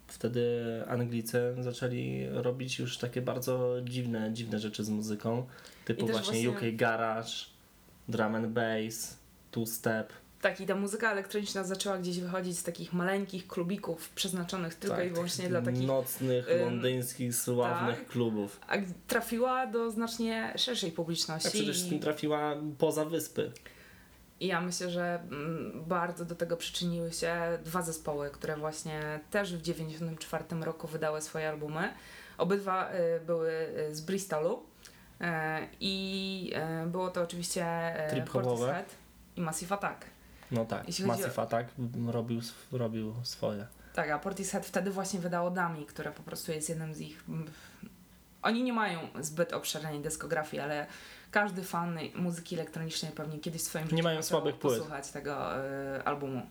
wtedy 0.07 0.63
Anglicy 0.87 1.55
zaczęli 1.59 2.27
robić 2.31 2.79
już 2.79 2.97
takie 2.97 3.21
bardzo 3.21 3.75
dziwne, 3.83 4.33
dziwne 4.33 4.59
rzeczy 4.59 4.83
z 4.83 4.89
muzyką, 4.89 5.45
typu 5.85 6.07
właśnie, 6.07 6.49
właśnie- 6.49 6.69
UK 6.71 6.75
Garage, 6.75 7.31
Drum 8.07 8.35
and 8.35 8.47
Bass, 8.47 9.17
Two 9.51 9.65
Step. 9.65 10.13
Tak, 10.41 10.61
i 10.61 10.65
ta 10.65 10.75
muzyka 10.75 11.11
elektroniczna 11.11 11.63
zaczęła 11.63 11.97
gdzieś 11.97 12.19
wychodzić 12.19 12.57
z 12.57 12.63
takich 12.63 12.93
maleńkich 12.93 13.47
klubików 13.47 14.09
przeznaczonych 14.09 14.75
tylko 14.75 14.95
tak, 14.95 15.07
i 15.07 15.09
wyłącznie 15.09 15.49
dla 15.49 15.61
takich... 15.61 15.87
nocnych, 15.87 16.45
londyńskich, 16.61 17.35
sławnych 17.35 17.99
tak. 17.99 18.07
klubów. 18.07 18.59
A 18.67 18.75
trafiła 19.07 19.67
do 19.67 19.91
znacznie 19.91 20.53
szerszej 20.57 20.91
publiczności. 20.91 21.47
A 21.47 21.51
przede 21.51 21.73
wszystkim 21.73 21.99
trafiła 21.99 22.55
poza 22.77 23.05
wyspy. 23.05 23.51
I 24.39 24.47
ja 24.47 24.61
myślę, 24.61 24.89
że 24.89 25.19
mm, 25.31 25.83
bardzo 25.87 26.25
do 26.25 26.35
tego 26.35 26.57
przyczyniły 26.57 27.13
się 27.13 27.59
dwa 27.63 27.81
zespoły, 27.81 28.29
które 28.29 28.57
właśnie 28.57 29.19
też 29.31 29.55
w 29.55 29.61
1994 29.61 30.43
roku 30.61 30.87
wydały 30.87 31.21
swoje 31.21 31.49
albumy. 31.49 31.93
Obydwa 32.37 32.91
y, 32.91 33.19
były 33.25 33.51
y, 33.89 33.95
z 33.95 34.01
Bristolu. 34.01 34.63
Y, 35.21 35.25
I 35.79 36.53
było 36.87 37.09
to 37.09 37.21
oczywiście 37.21 37.65
Trip-hopowe. 38.09 38.57
Portishead 38.57 38.95
i 39.35 39.41
Massive 39.41 39.75
Attack. 39.75 40.05
No 40.51 40.65
tak, 40.65 40.87
Jeśli 40.87 41.05
Massive 41.05 41.39
Attack 41.39 41.69
robił, 42.07 42.41
robił 42.71 43.13
swoje. 43.23 43.67
Tak, 43.93 44.09
a 44.09 44.19
Portishead 44.19 44.65
wtedy 44.65 44.91
właśnie 44.91 45.19
wydało 45.19 45.51
Dami, 45.51 45.85
które 45.85 46.11
po 46.11 46.23
prostu 46.23 46.51
jest 46.51 46.69
jednym 46.69 46.93
z 46.93 47.01
ich... 47.01 47.23
Oni 48.41 48.63
nie 48.63 48.73
mają 48.73 48.99
zbyt 49.19 49.53
obszernej 49.53 49.99
dyskografii, 50.01 50.61
ale 50.61 50.87
każdy 51.31 51.63
fan 51.63 51.99
muzyki 52.15 52.55
elektronicznej 52.55 53.11
pewnie 53.11 53.39
kiedyś 53.39 53.61
w 53.61 53.65
swoim 53.65 53.85
życiu 53.85 53.95
Nie 53.95 54.03
mają 54.03 54.23
słabych 54.23 54.55
płyt. 54.55 54.77
posłuchać 54.77 55.11
tego 55.11 55.65
y, 55.97 56.03
albumu. 56.03 56.41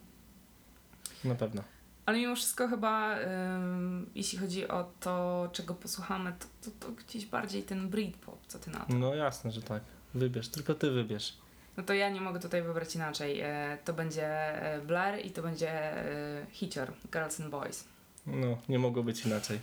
Na 1.25 1.35
pewno. 1.35 1.63
Ale 2.07 2.19
mimo 2.19 2.37
wszystko 2.37 2.69
chyba, 2.69 3.17
ym, 3.19 4.11
jeśli 4.15 4.39
chodzi 4.39 4.69
o 4.69 4.91
to, 5.01 5.49
czego 5.53 5.75
posłuchamy, 5.75 6.33
to, 6.39 6.71
to, 6.71 6.87
to 6.87 6.93
gdzieś 6.93 7.27
bardziej 7.27 7.63
ten 7.63 7.89
Britpop, 7.89 8.47
co 8.47 8.59
ty 8.59 8.71
na 8.71 8.79
to? 8.79 8.95
No 8.95 9.15
jasne, 9.15 9.51
że 9.53 9.63
tak. 9.63 9.83
Wybierz, 10.15 10.49
tylko 10.49 10.75
ty 10.75 10.91
wybierz. 10.91 11.39
No 11.79 11.85
to 11.85 11.95
ja 11.95 12.11
nie 12.11 12.21
mogę 12.21 12.41
tutaj 12.41 12.63
wybrać 12.63 12.95
inaczej. 12.95 13.41
E, 13.41 13.79
to 13.85 13.93
będzie 13.93 14.27
e, 14.27 14.81
Blair 14.81 15.27
i 15.27 15.31
to 15.31 15.43
będzie 15.43 15.71
e, 15.71 16.47
Hitcher, 16.51 16.93
Girls 17.13 17.41
and 17.41 17.51
Boys. 17.51 17.85
No, 18.27 18.59
nie 18.69 18.79
mogło 18.79 19.03
być 19.03 19.27
inaczej. 19.27 19.59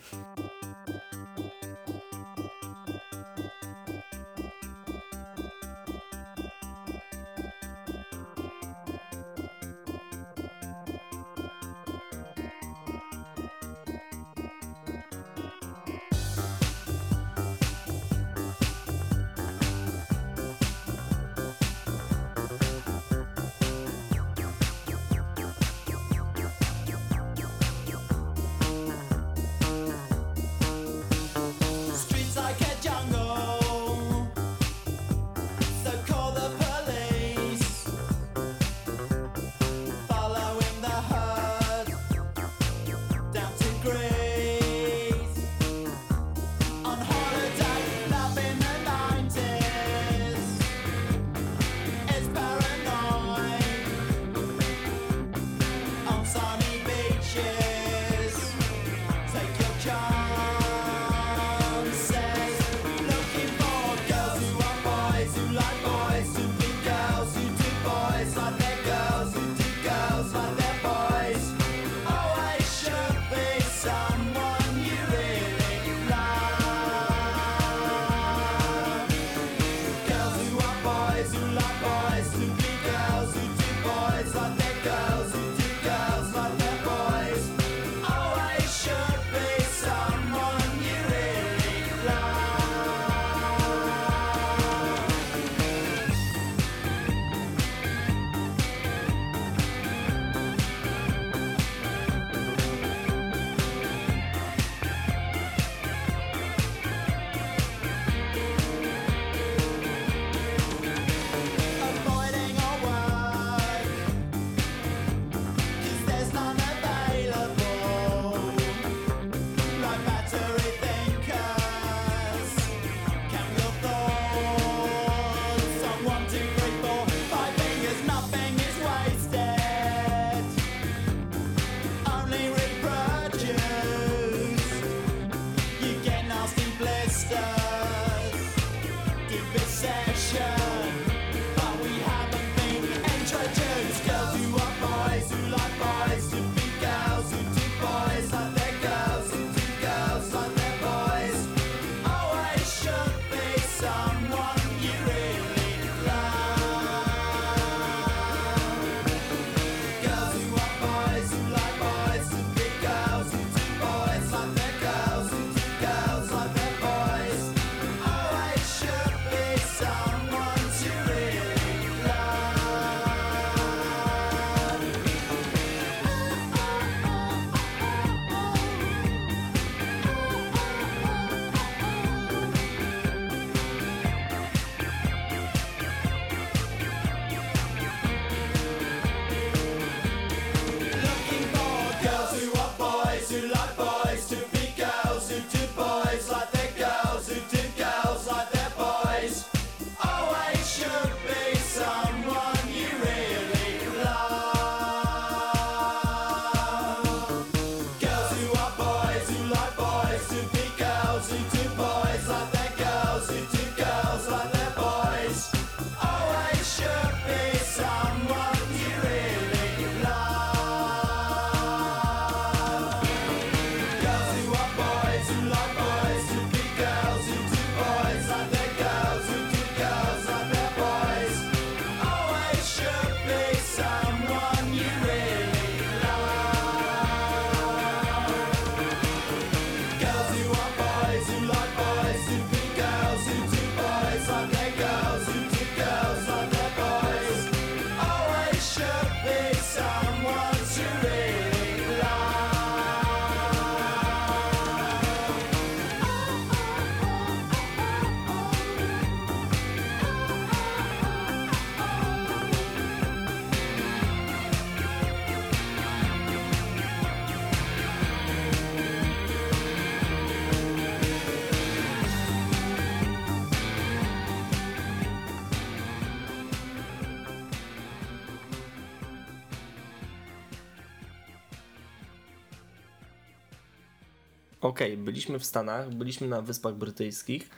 Okej, 284.65 284.97
byliśmy 284.97 285.39
w 285.39 285.45
Stanach, 285.45 285.89
byliśmy 285.89 286.28
na 286.28 286.41
Wyspach 286.41 286.73
Brytyjskich, 286.73 287.49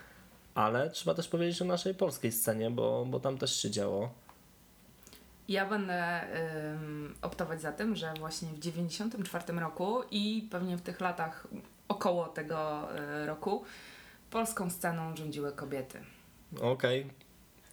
ale 0.56 0.90
trzeba 0.90 1.14
też 1.14 1.28
powiedzieć 1.28 1.62
o 1.62 1.66
naszej 1.66 1.96
polskiej 1.96 2.32
scenie, 2.32 2.72
bo, 2.72 3.06
bo 3.06 3.20
tam 3.20 3.38
też 3.38 3.62
się 3.62 3.72
działo. 3.72 4.10
Ja 5.48 5.70
będę 5.70 6.22
ym, 6.74 7.16
optować 7.22 7.62
za 7.62 7.72
tym, 7.72 7.96
że 7.96 8.14
właśnie 8.20 8.50
w 8.50 8.60
94 8.60 9.60
roku 9.60 10.02
i 10.12 10.48
pewnie 10.52 10.78
w 10.78 10.82
tych 10.82 11.02
latach 11.02 11.48
około 11.88 12.28
tego 12.28 12.88
y, 13.24 13.26
roku 13.26 13.64
polską 14.30 14.70
sceną 14.70 15.16
rządziły 15.16 15.52
kobiety. 15.52 16.00
Okej, 16.62 17.08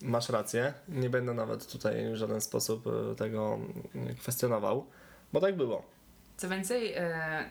masz 0.03 0.29
rację. 0.29 0.75
Nie 0.89 1.11
będę 1.11 1.35
nawet 1.35 1.73
tutaj 1.73 2.13
w 2.13 2.17
żaden 2.17 2.41
sposób 2.41 2.87
e, 2.87 3.15
tego 3.15 3.59
mm, 3.95 4.15
kwestionował, 4.15 4.87
bo 5.33 5.41
tak 5.41 5.57
było. 5.57 5.94
Co 6.37 6.49
więcej, 6.49 6.99
y, 6.99 7.01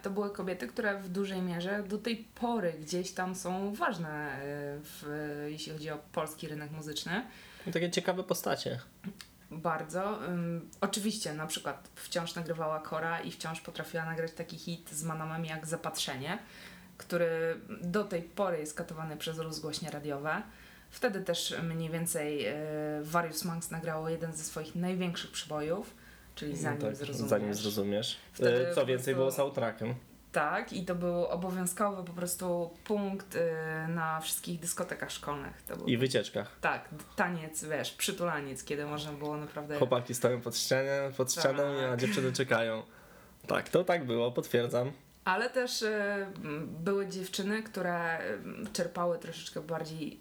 to 0.01 0.09
były 0.09 0.31
kobiety, 0.31 0.67
które 0.67 0.97
w 0.99 1.09
dużej 1.09 1.41
mierze 1.41 1.83
do 1.83 1.97
tej 1.97 2.15
pory 2.35 2.73
gdzieś 2.81 3.11
tam 3.11 3.35
są 3.35 3.73
ważne, 3.73 4.35
y, 4.35 4.41
w, 4.83 5.05
jeśli 5.49 5.73
chodzi 5.73 5.89
o 5.89 5.97
polski 6.11 6.47
rynek 6.47 6.71
muzyczny. 6.71 7.25
I 7.67 7.71
takie 7.71 7.91
ciekawe 7.91 8.23
postacie. 8.23 8.79
Bardzo. 9.51 10.19
Oczywiście, 10.81 11.33
na 11.33 11.47
przykład 11.47 11.89
wciąż 11.95 12.35
nagrywała 12.35 12.79
Kora 12.79 13.21
i 13.21 13.31
wciąż 13.31 13.61
potrafiła 13.61 14.05
nagrać 14.05 14.31
taki 14.31 14.57
hit 14.57 14.91
z 14.91 15.03
Manamami 15.03 15.49
jak 15.49 15.65
Zapatrzenie, 15.65 16.39
który 16.97 17.59
do 17.81 18.03
tej 18.03 18.21
pory 18.21 18.59
jest 18.59 18.73
katowany 18.73 19.17
przez 19.17 19.37
rozgłośnie 19.37 19.91
radiowe. 19.91 20.41
Wtedy 20.89 21.21
też 21.21 21.55
mniej 21.63 21.89
więcej 21.89 22.47
y, 22.47 22.53
Various 23.01 23.45
Monks 23.45 23.71
nagrało 23.71 24.09
jeden 24.09 24.33
ze 24.33 24.43
swoich 24.43 24.75
największych 24.75 25.31
przybojów, 25.31 25.95
czyli 26.35 26.57
Zanim 26.57 26.81
tak, 26.81 26.95
Zrozumiesz. 26.95 27.29
Zanim 27.29 27.53
zrozumiesz. 27.53 28.17
Wtedy 28.33 28.67
E, 28.67 28.73
Co 28.75 28.81
po 28.81 28.87
więcej 28.87 29.13
prostu- 29.13 29.15
było 29.15 29.31
soundtrackiem. 29.31 29.95
Tak, 30.31 30.73
i 30.73 30.85
to 30.85 30.95
był 30.95 31.25
obowiązkowy 31.25 32.03
po 32.03 32.13
prostu 32.13 32.69
punkt 32.83 33.35
y, 33.35 33.39
na 33.87 34.19
wszystkich 34.19 34.59
dyskotekach 34.59 35.11
szkolnych. 35.11 35.63
I 35.85 35.97
wycieczkach. 35.97 36.55
tak, 36.61 36.89
taniec, 37.15 37.63
wiesz, 37.63 37.91
przytulaniec, 37.91 38.63
kiedy 38.63 38.85
można 38.85 39.11
było 39.11 39.37
naprawdę... 39.37 39.77
Chłopaki 39.77 40.13
stoją 40.13 40.41
pod, 40.41 40.57
ścianie, 40.57 41.11
pod 41.17 41.31
ścianą, 41.31 41.63
a 41.63 41.89
Tak. 41.89 41.99
dziewczyny 41.99 42.31
czekają. 42.33 42.83
Tak, 43.47 43.69
to 43.69 43.83
tak 43.83 44.05
było, 44.05 44.31
potwierdzam. 44.31 44.91
Ale 45.25 45.49
też 45.49 45.83
m, 45.83 46.67
były 46.83 47.07
dziewczyny, 47.07 47.63
które 47.63 48.19
czerpały 48.73 49.17
troszeczkę 49.19 49.61
bardziej 49.61 50.19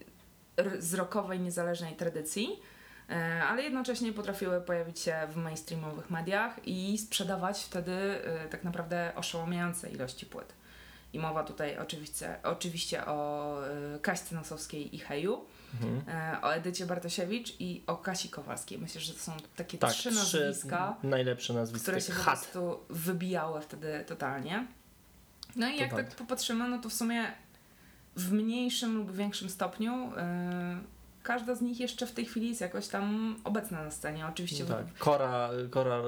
z 0.79 0.95
rockowej, 0.95 1.41
niezależnej 1.41 1.97
tradycji, 1.97 2.49
ale 3.49 3.63
jednocześnie 3.63 4.13
potrafiły 4.13 4.61
pojawić 4.61 5.01
się 5.01 5.15
w 5.31 5.37
mainstreamowych 5.37 6.11
mediach 6.11 6.57
i 6.65 6.99
sprzedawać 6.99 7.63
wtedy 7.65 7.93
y, 8.47 8.49
tak 8.51 8.65
naprawdę 8.65 9.13
oszałamiające 9.17 9.91
ilości 9.91 10.27
płyt. 10.27 10.53
I 11.13 11.19
mowa 11.19 11.45
tutaj 11.45 11.79
oczywiście, 11.79 12.37
oczywiście 12.43 13.07
o 13.07 13.57
y, 13.97 14.01
Kaśce 14.01 14.35
Nosowskiej 14.35 14.95
i 14.97 14.99
Heju, 14.99 15.45
Mhm. 15.83 16.45
o 16.45 16.55
Edycie 16.55 16.87
Bartosiewicz 16.87 17.53
i 17.61 17.83
o 17.87 17.97
Kasi 17.97 18.29
Kowalskiej. 18.29 18.79
Myślę, 18.79 19.01
że 19.01 19.13
to 19.13 19.19
są 19.19 19.33
takie 19.57 19.79
Tak, 19.79 19.91
trzy 19.91 20.11
nazwiska 20.11 20.97
najlepsze 21.03 21.53
nazwiska. 21.55 21.83
które 21.85 22.01
się 22.01 22.13
po 22.13 22.19
Hat. 22.19 22.41
prostu 22.41 22.81
wybijały 22.91 23.61
wtedy 23.61 24.05
totalnie. 24.07 24.67
No 25.57 25.69
i 25.69 25.77
jak 25.77 25.91
To 25.91 25.97
tak 25.97 26.09
tak. 26.09 26.17
popatrzymy, 26.17 26.69
no 26.69 26.79
to 26.79 26.89
w 26.89 26.93
sumie 26.93 27.25
w 28.17 28.33
mniejszym 28.33 28.97
lub 28.97 29.13
większym 29.13 29.51
stopniu 29.51 29.93
yy, 30.11 30.13
każda 31.23 31.55
z 31.55 31.61
nich 31.61 31.81
jeszcze 31.81 32.07
w 32.07 32.13
tej 32.13 32.25
chwili 32.27 32.49
jest 32.49 32.61
jakoś 32.61 32.89
tam 32.89 33.37
obecna 33.45 33.85
na 33.85 33.91
scenie. 33.91 34.27
Oczywiście 34.27 34.65
Tak. 34.65 34.87
Kora, 34.99 35.51
Kora 35.71 36.03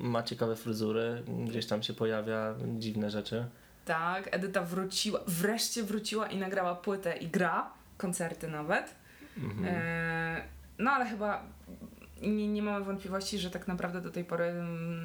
ma 0.00 0.22
ciekawe 0.22 0.56
fryzury, 0.56 1.22
gdzieś 1.48 1.66
tam 1.66 1.82
się 1.82 1.92
pojawia, 1.94 2.54
dziwne 2.78 3.10
rzeczy. 3.10 3.46
tak, 3.84 4.28
Edyta 4.34 4.62
wróciła, 4.62 5.20
wreszcie 5.26 5.82
wróciła 5.82 6.26
i 6.26 6.36
nagrała 6.36 6.74
płytę 6.74 7.16
i 7.16 7.28
gra, 7.28 7.70
koncerty 7.98 8.48
nawet. 8.48 8.94
Mhm. 9.38 9.64
E, 9.68 10.44
no 10.78 10.90
ale 10.90 11.06
chyba 11.06 11.42
nie, 12.22 12.48
nie 12.48 12.62
mamy 12.62 12.84
wątpliwości, 12.84 13.38
że 13.38 13.50
tak 13.50 13.68
naprawdę 13.68 14.00
do 14.00 14.10
tej 14.10 14.24
pory 14.24 14.54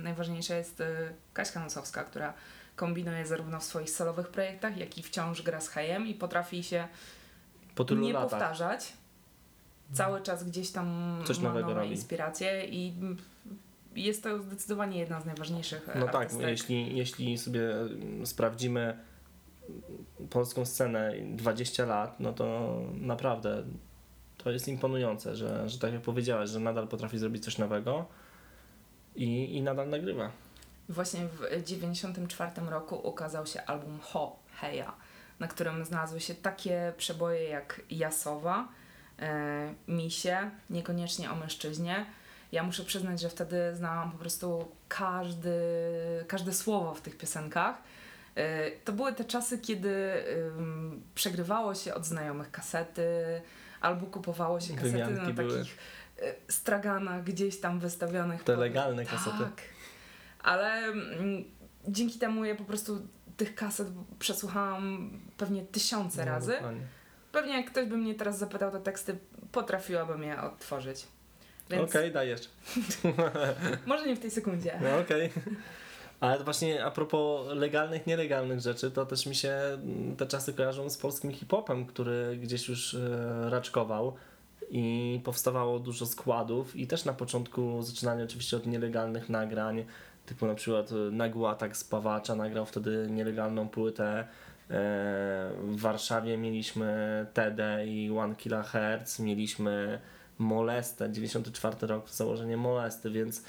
najważniejsza 0.03 0.55
jest 0.55 0.81
e, 0.81 0.87
Kaśka 1.33 1.59
Nosowska, 1.59 2.03
która 2.03 2.33
kombinuje 2.75 3.25
zarówno 3.25 3.59
w 3.59 3.63
swoich 3.63 3.89
solowych 3.89 4.27
projektach, 4.27 4.77
jak 4.77 4.97
i 4.97 5.03
wciąż 5.03 5.41
gra 5.41 5.61
z 5.61 5.69
Hejem 5.69 6.07
i 6.07 6.13
potrafi 6.13 6.63
się 6.63 6.87
Po 7.75 7.85
tylu 7.85 8.01
nie 8.01 8.13
latach. 8.13 8.29
powtarzać. 8.29 8.93
Cały 9.93 10.21
czas 10.21 10.43
gdzieś 10.43 10.71
tam 10.71 11.17
Coś 11.25 11.39
ma 11.39 11.49
nowego 11.49 11.67
nowe 11.67 11.79
robi. 11.81 11.91
inspiracje 11.91 12.65
i 12.65 12.93
jest 13.95 14.23
to 14.23 14.41
zdecydowanie 14.43 14.99
jedna 14.99 15.21
z 15.21 15.25
najważniejszych 15.25 15.89
No 15.95 16.05
tak, 16.05 16.15
artystek. 16.15 16.47
jeśli, 16.47 16.97
jeśli 16.97 17.37
sobie 17.37 17.75
mm, 17.81 18.25
sprawdzimy 18.25 18.97
polską 20.29 20.65
scenę 20.65 21.13
20 21.25 21.85
lat, 21.85 22.19
no 22.19 22.33
to 22.33 22.77
naprawdę 22.93 23.63
to 24.37 24.51
jest 24.51 24.67
imponujące, 24.67 25.35
że, 25.35 25.69
że 25.69 25.79
tak 25.79 25.93
jak 25.93 26.01
powiedziałaś, 26.01 26.49
że 26.49 26.59
nadal 26.59 26.87
potrafi 26.87 27.17
zrobić 27.17 27.43
coś 27.45 27.57
nowego 27.57 28.05
i, 29.15 29.55
i 29.55 29.61
nadal 29.61 29.89
nagrywa. 29.89 30.31
Właśnie 30.89 31.19
w 31.25 31.37
1994 31.37 32.69
roku 32.69 32.95
ukazał 33.07 33.45
się 33.45 33.61
album 33.65 33.99
Ho 34.01 34.39
Heja, 34.61 34.93
na 35.39 35.47
którym 35.47 35.85
znalazły 35.85 36.19
się 36.19 36.35
takie 36.35 36.93
przeboje 36.97 37.43
jak 37.43 37.81
Jasowa, 37.89 38.67
Misie, 39.87 40.51
niekoniecznie 40.69 41.31
o 41.31 41.35
mężczyźnie. 41.35 42.05
Ja 42.51 42.63
muszę 42.63 42.83
przyznać, 42.83 43.21
że 43.21 43.29
wtedy 43.29 43.75
znałam 43.75 44.11
po 44.11 44.17
prostu 44.17 44.71
każdy, 44.87 45.53
każde 46.27 46.53
słowo 46.53 46.93
w 46.93 47.01
tych 47.01 47.17
piosenkach. 47.17 47.75
E, 48.35 48.71
To 48.71 48.93
były 48.93 49.13
te 49.13 49.25
czasy, 49.25 49.57
kiedy 49.59 50.23
przegrywało 51.15 51.75
się 51.75 51.93
od 51.93 52.05
znajomych 52.05 52.51
kasety, 52.51 53.07
albo 53.81 54.05
kupowało 54.05 54.59
się 54.59 54.73
kasety 54.75 54.91
Wymianki 54.91 55.13
na 55.27 55.33
były. 55.33 55.57
takich 55.57 55.77
e, 56.21 56.33
straganach 56.51 57.23
gdzieś 57.23 57.59
tam 57.59 57.79
wystawionych. 57.79 58.43
Te 58.43 58.53
pod- 58.53 58.59
legalne 58.59 59.05
kasety. 59.05 59.37
Tak. 59.39 59.61
Ale 60.43 60.73
mm, 60.73 61.43
dzięki 61.87 62.19
temu 62.19 62.45
ja 62.45 62.55
po 62.55 62.63
prostu 62.63 63.07
tych 63.37 63.55
kaset 63.55 63.87
przesłuchałam 64.19 65.11
pewnie 65.37 65.61
tysiące 65.65 66.25
No, 66.25 66.31
razy. 66.31 66.51
dokładnie. 66.53 66.81
Pewnie 67.31 67.53
jak 67.53 67.71
ktoś 67.71 67.85
by 67.85 67.97
mnie 67.97 68.15
teraz 68.15 68.37
zapytał 68.37 68.71
te 68.71 68.79
teksty, 68.79 69.17
potrafiłabym 69.51 70.23
je 70.23 70.41
odtworzyć. 70.41 71.07
Więc 71.69 71.89
Okej, 71.89 72.11
dajesz. 72.11 72.49
może 73.85 74.07
nie 74.07 74.15
w 74.15 74.19
tej 74.19 74.31
sekundzie. 74.31 74.79
No 74.81 74.99
okej. 74.99 75.29
Ale 76.19 76.43
właśnie 76.43 76.85
a 76.85 76.91
propos 76.91 77.47
legalnych, 77.47 78.07
nielegalnych 78.07 78.59
rzeczy, 78.59 78.91
to 78.91 79.05
też 79.05 79.25
mi 79.25 79.35
się 79.35 79.49
mm, 79.49 80.15
te 80.15 80.25
czasy 80.25 80.53
kojarzą 80.53 80.89
z 80.89 80.97
polskim 80.97 81.31
hip-hopem, 81.31 81.85
który 81.85 82.37
gdzieś 82.37 82.69
już 82.69 82.93
e, 82.93 83.49
raczkował 83.49 84.15
i 84.69 85.21
powstawało 85.23 85.79
dużo 85.79 86.05
składów 86.05 86.75
i 86.75 86.87
też 86.87 87.05
na 87.05 87.13
początku 87.13 87.83
zaczynali 87.83 88.23
oczywiście 88.23 88.57
od 88.57 88.65
nielegalnych 88.65 89.29
nagrań, 89.29 89.85
typu 90.25 90.47
na 90.47 90.55
przykład 90.55 90.91
e, 90.91 90.95
Nagły 90.95 91.49
Atak 91.49 91.77
z 91.77 91.83
Pawacza 91.83 92.35
nagrał 92.35 92.65
wtedy 92.65 93.07
nielegalną 93.09 93.69
płytę. 93.69 94.27
E, 94.69 94.73
W 95.61 95.81
Warszawie 95.81 96.37
mieliśmy 96.37 97.25
TD 97.33 97.85
i 97.87 98.11
One 98.17 98.35
Kilohertz, 98.35 99.19
mieliśmy 99.19 99.99
Molestę, 100.37 101.11
94 101.11 101.87
rok 101.87 102.09
założenie 102.09 102.57
Molesty, 102.57 103.11
więc 103.11 103.43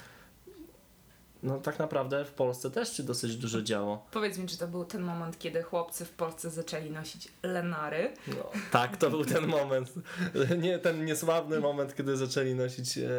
no 1.43 1.59
tak 1.59 1.79
naprawdę 1.79 2.25
w 2.25 2.31
Polsce 2.31 2.71
też 2.71 2.97
się 2.97 3.03
dosyć 3.03 3.37
dużo 3.37 3.61
działo. 3.61 4.05
Powiedz 4.11 4.37
mi, 4.37 4.47
czy 4.47 4.57
to 4.57 4.67
był 4.67 4.85
ten 4.85 5.01
moment, 5.01 5.39
kiedy 5.39 5.63
chłopcy 5.63 6.05
w 6.05 6.11
Polsce 6.11 6.49
zaczęli 6.49 6.91
nosić 6.91 7.27
lenary? 7.43 8.13
No, 8.27 8.51
tak, 8.71 8.97
to 8.97 9.09
był 9.09 9.25
ten 9.25 9.47
moment. 9.47 9.93
Nie, 10.63 10.79
ten 10.79 11.05
niesławny 11.05 11.59
moment, 11.59 11.95
kiedy 11.95 12.17
zaczęli 12.17 12.55
nosić 12.55 12.97
e, 12.97 13.09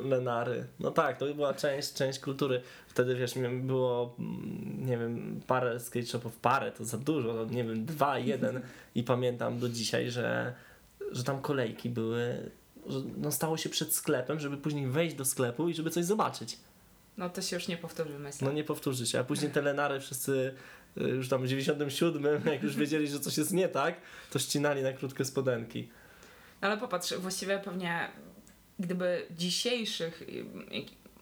lenary. 0.00 0.66
No 0.80 0.90
tak, 0.90 1.18
to 1.18 1.34
była 1.34 1.54
część, 1.54 1.92
część 1.92 2.18
kultury. 2.20 2.62
Wtedy 2.88 3.14
wiesz, 3.14 3.34
było, 3.62 4.14
mm, 4.18 4.86
nie 4.86 4.98
wiem, 4.98 5.40
parę 5.46 5.80
skate 5.80 6.06
shopów, 6.06 6.36
parę 6.36 6.72
to 6.72 6.84
za 6.84 6.98
dużo, 6.98 7.34
no, 7.34 7.44
nie 7.44 7.64
wiem, 7.64 7.86
dwa, 7.86 8.18
jeden 8.18 8.60
i 8.94 9.02
pamiętam 9.02 9.58
do 9.58 9.68
dzisiaj, 9.68 10.10
że, 10.10 10.54
że 11.12 11.24
tam 11.24 11.40
kolejki 11.40 11.90
były, 11.90 12.50
że 12.86 12.98
no 13.16 13.32
stało 13.32 13.56
się 13.56 13.68
przed 13.68 13.94
sklepem, 13.94 14.40
żeby 14.40 14.56
później 14.56 14.86
wejść 14.86 15.16
do 15.16 15.24
sklepu 15.24 15.68
i 15.68 15.74
żeby 15.74 15.90
coś 15.90 16.04
zobaczyć. 16.04 16.58
No 17.18 17.30
to 17.30 17.42
się 17.42 17.56
już 17.56 17.68
nie 17.68 17.76
powtórzy, 17.76 18.18
myślę. 18.18 18.48
No 18.48 18.52
nie 18.54 18.64
powtórzy 18.64 19.06
się, 19.06 19.20
a 19.20 19.24
później 19.24 19.50
te 19.50 19.62
lenary 19.62 20.00
wszyscy 20.00 20.54
y, 20.98 21.00
już 21.00 21.28
tam 21.28 21.42
w 21.42 21.48
97, 21.48 22.46
jak 22.52 22.62
już 22.62 22.76
wiedzieli, 22.76 23.08
że 23.08 23.20
coś 23.20 23.38
jest 23.38 23.52
nie 23.52 23.68
tak, 23.68 23.94
to 24.30 24.38
ścinali 24.38 24.82
na 24.82 24.92
krótkie 24.92 25.24
spodenki. 25.24 25.88
Ale 26.60 26.76
popatrz, 26.78 27.14
właściwie 27.14 27.58
pewnie 27.58 28.08
gdyby 28.78 29.26
dzisiejszych 29.30 30.22
y, 30.22 30.44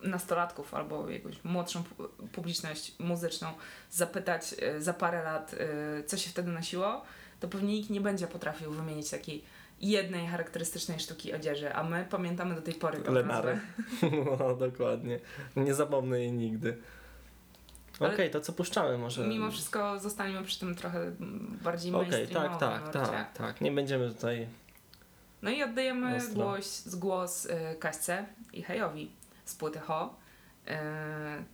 nastolatków 0.08 0.74
albo 0.74 1.10
jakąś 1.10 1.44
młodszą 1.44 1.82
pu- 1.82 2.28
publiczność 2.32 2.92
muzyczną 2.98 3.52
zapytać 3.90 4.42
y, 4.78 4.82
za 4.82 4.94
parę 4.94 5.22
lat, 5.24 5.54
co 6.06 6.16
się 6.16 6.30
wtedy 6.30 6.50
nosiło, 6.50 7.02
to 7.40 7.48
pewnie 7.48 7.72
nikt 7.74 7.90
nie 7.90 8.00
będzie 8.00 8.26
potrafił 8.26 8.70
wymienić 8.72 9.10
takiej 9.10 9.44
jednej 9.80 10.26
charakterystycznej 10.26 11.00
sztuki 11.00 11.34
odzieży, 11.34 11.74
a 11.74 11.82
my 11.82 12.06
pamiętamy 12.10 12.54
do 12.54 12.62
tej 12.62 12.74
pory 12.74 12.98
Lenary. 13.08 13.60
No 14.38 14.54
dokładnie. 14.56 15.20
Nie 15.56 15.74
zapomnę 15.74 16.20
jej 16.20 16.32
nigdy. 16.32 16.78
Okej, 18.00 18.14
Ale- 18.16 18.30
to 18.30 18.40
co 18.40 18.52
puszczamy 18.52 18.98
może? 18.98 19.26
Mimo 19.26 19.50
wszystko 19.50 19.98
zostaniemy 19.98 20.44
przy 20.46 20.60
tym 20.60 20.74
trochę 20.74 20.98
mm, 21.02 21.58
bardziej 21.62 21.94
Okej, 21.94 22.10
mainstreamowym 22.10 22.58
tak, 22.58 22.82
tak, 22.82 22.94
nurcie. 22.94 23.10
tak, 23.12 23.32
tak. 23.32 23.60
Nie 23.60 23.72
będziemy 23.72 24.08
tutaj... 24.14 24.48
No 25.42 25.50
i 25.50 25.62
oddajemy 25.62 26.20
głos, 26.34 26.94
głos 26.94 27.44
y, 27.44 27.50
Kaśce 27.80 28.26
i 28.52 28.62
Hejowi 28.62 29.10
z 29.44 29.54
płyty 29.54 29.80
Ho. 29.80 30.14
Y, 30.68 30.70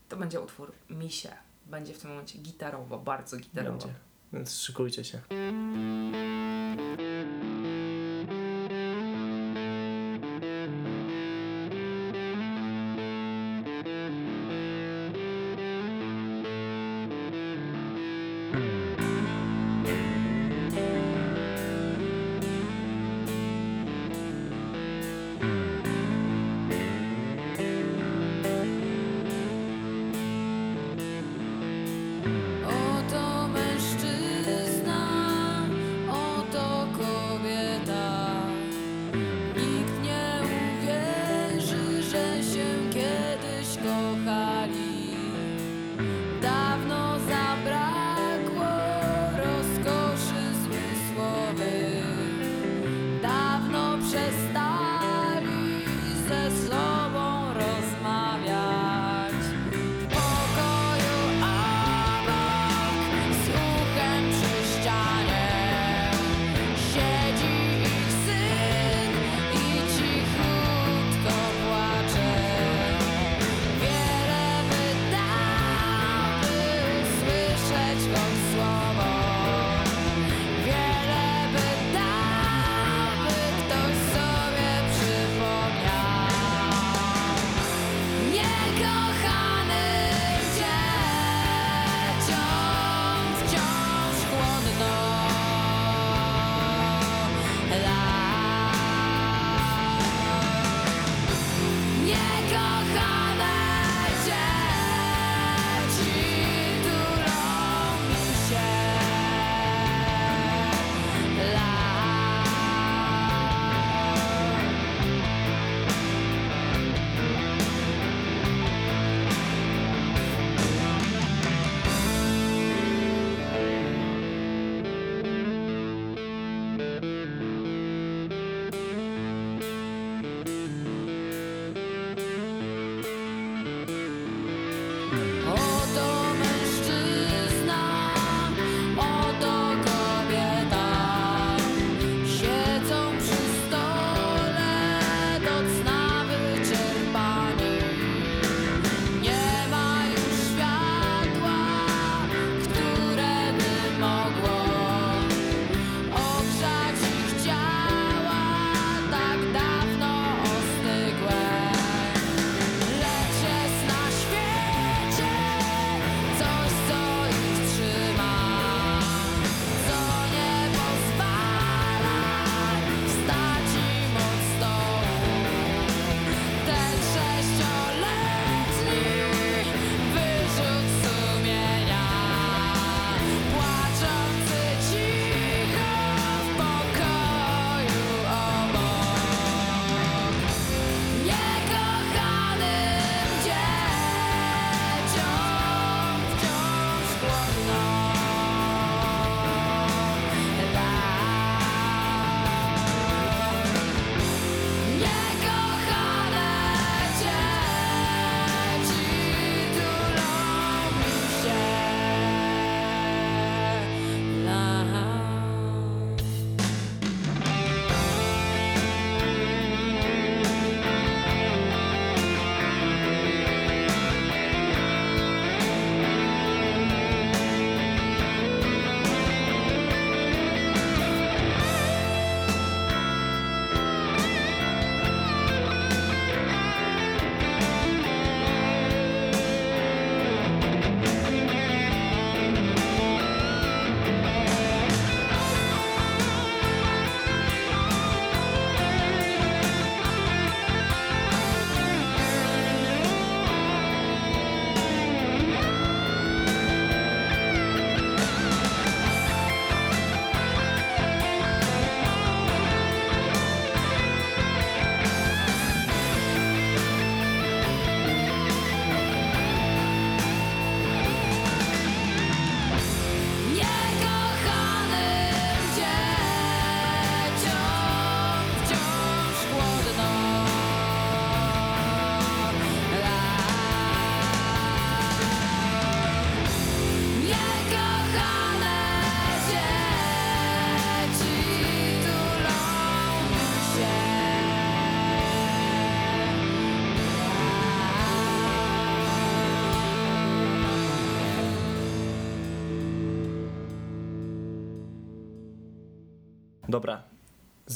to 0.08 0.16
będzie 0.16 0.40
utwór 0.40 0.72
Misie. 0.90 1.28
Będzie 1.66 1.94
w 1.94 1.98
tym 1.98 2.10
momencie 2.10 2.38
gitarowo, 2.38 2.98
bardzo 2.98 3.36
gitarowo. 3.36 3.78
Będzie. 3.78 3.94
Więc 4.32 4.58
szykujcie 4.60 5.04
się. 5.04 5.20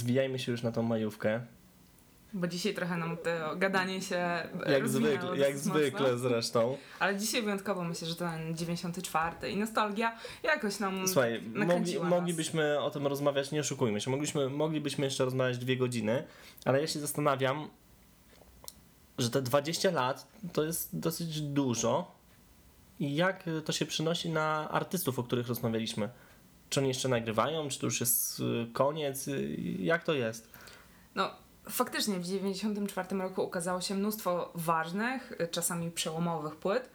Zwijajmy 0.07 0.39
się 0.39 0.53
już 0.53 0.63
na 0.63 0.73
tą 0.73 0.83
majówkę. 0.83 1.41
Bo 2.33 2.47
dzisiaj 2.47 2.75
trochę 2.75 2.97
nam 2.97 3.17
to 3.17 3.57
gadanie 3.57 4.03
się 4.03 4.49
Jak 4.73 4.89
zwykle, 4.89 5.39
jak 5.39 5.59
zwykle 5.59 6.01
mocno. 6.01 6.19
zresztą. 6.19 6.77
Ale 6.99 7.17
dzisiaj 7.17 7.43
wyjątkowo 7.43 7.85
myślę, 7.85 8.09
że 8.09 8.17
ten 8.17 8.57
94 8.57 9.51
i 9.51 9.57
nostalgia 9.57 10.19
jakoś 10.43 10.79
nam 10.79 11.09
Słuchaj, 11.09 11.43
mogli, 11.43 12.01
moglibyśmy 12.01 12.81
o 12.81 12.91
tym 12.91 13.07
rozmawiać, 13.07 13.53
nie 13.53 13.61
oszukujmy 13.61 14.01
się, 14.01 14.11
moglibyśmy, 14.11 14.51
moglibyśmy 14.51 15.05
jeszcze 15.05 15.25
rozmawiać 15.25 15.59
dwie 15.59 15.77
godziny, 15.77 16.25
ale 16.65 16.81
ja 16.81 16.87
się 16.87 17.01
zastanawiam, 17.01 17.69
że 19.19 19.31
te 19.31 19.43
20 19.43 19.91
lat 19.91 20.27
to 20.53 20.65
jest 20.65 20.99
dosyć 20.99 21.41
dużo 21.41 22.17
i 23.01 23.15
jak 23.15 23.45
to 23.65 23.73
się 23.73 23.87
przynosi 23.87 24.31
na 24.31 24.71
artystów, 24.71 25.19
o 25.19 25.23
których 25.23 25.49
rozmawialiśmy. 25.49 26.09
Czy 26.71 26.81
oni 26.81 26.89
jeszcze 26.89 27.09
nagrywają, 27.09 27.69
czy 27.69 27.79
to 27.79 27.87
już 27.87 28.01
jest 28.01 28.41
y, 28.41 28.73
koniec, 28.73 29.29
y, 29.29 29.57
jak 29.79 30.05
to 30.05 30.15
jest? 30.15 30.49
No, 31.15 31.31
faktycznie 31.69 32.19
w 32.19 32.25
94 32.25 33.19
roku 33.19 33.43
ukazało 33.43 33.81
się 33.81 33.95
mnóstwo 33.95 34.53
ważnych, 34.55 35.33
y, 35.41 35.49
czasami 35.49 35.91
przełomowych 35.91 36.57
płyt, 36.57 36.91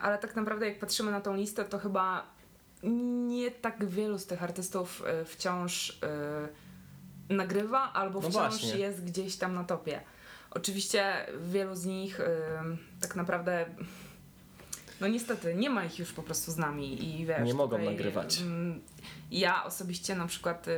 ale 0.00 0.18
tak 0.18 0.36
naprawdę 0.36 0.66
jak 0.68 0.78
patrzymy 0.78 1.10
na 1.10 1.20
tą 1.20 1.34
listę, 1.34 1.64
to 1.64 1.78
chyba 1.78 2.26
nie 3.28 3.50
tak 3.50 3.84
wielu 3.84 4.18
z 4.18 4.26
tych 4.26 4.42
artystów 4.42 5.02
wciąż 5.26 5.98
nagrywa 7.28 7.92
albo 7.92 8.20
No 8.20 8.28
wciąż 8.28 8.34
właśnie. 8.34 8.78
jest 8.78 9.04
gdzieś 9.04 9.36
tam 9.36 9.54
na 9.54 9.64
topie. 9.64 10.00
Oczywiście 10.50 11.26
wielu 11.40 11.74
z 11.74 11.84
nich 11.84 12.20
tak 13.00 13.16
naprawdę 13.16 13.66
no 15.04 15.10
niestety 15.10 15.54
nie 15.54 15.70
ma 15.70 15.84
ich 15.84 15.98
już 15.98 16.12
po 16.12 16.22
prostu 16.22 16.52
z 16.52 16.56
nami 16.56 17.04
i 17.20 17.26
wiesz, 17.26 17.44
Nie 17.46 17.54
mogą 17.54 17.76
tutaj, 17.76 17.92
nagrywać. 17.94 18.40
mm, 18.40 18.80
Ja 19.30 19.64
osobiście 19.64 20.14
na 20.14 20.26
przykład 20.26 20.68
y, 20.68 20.70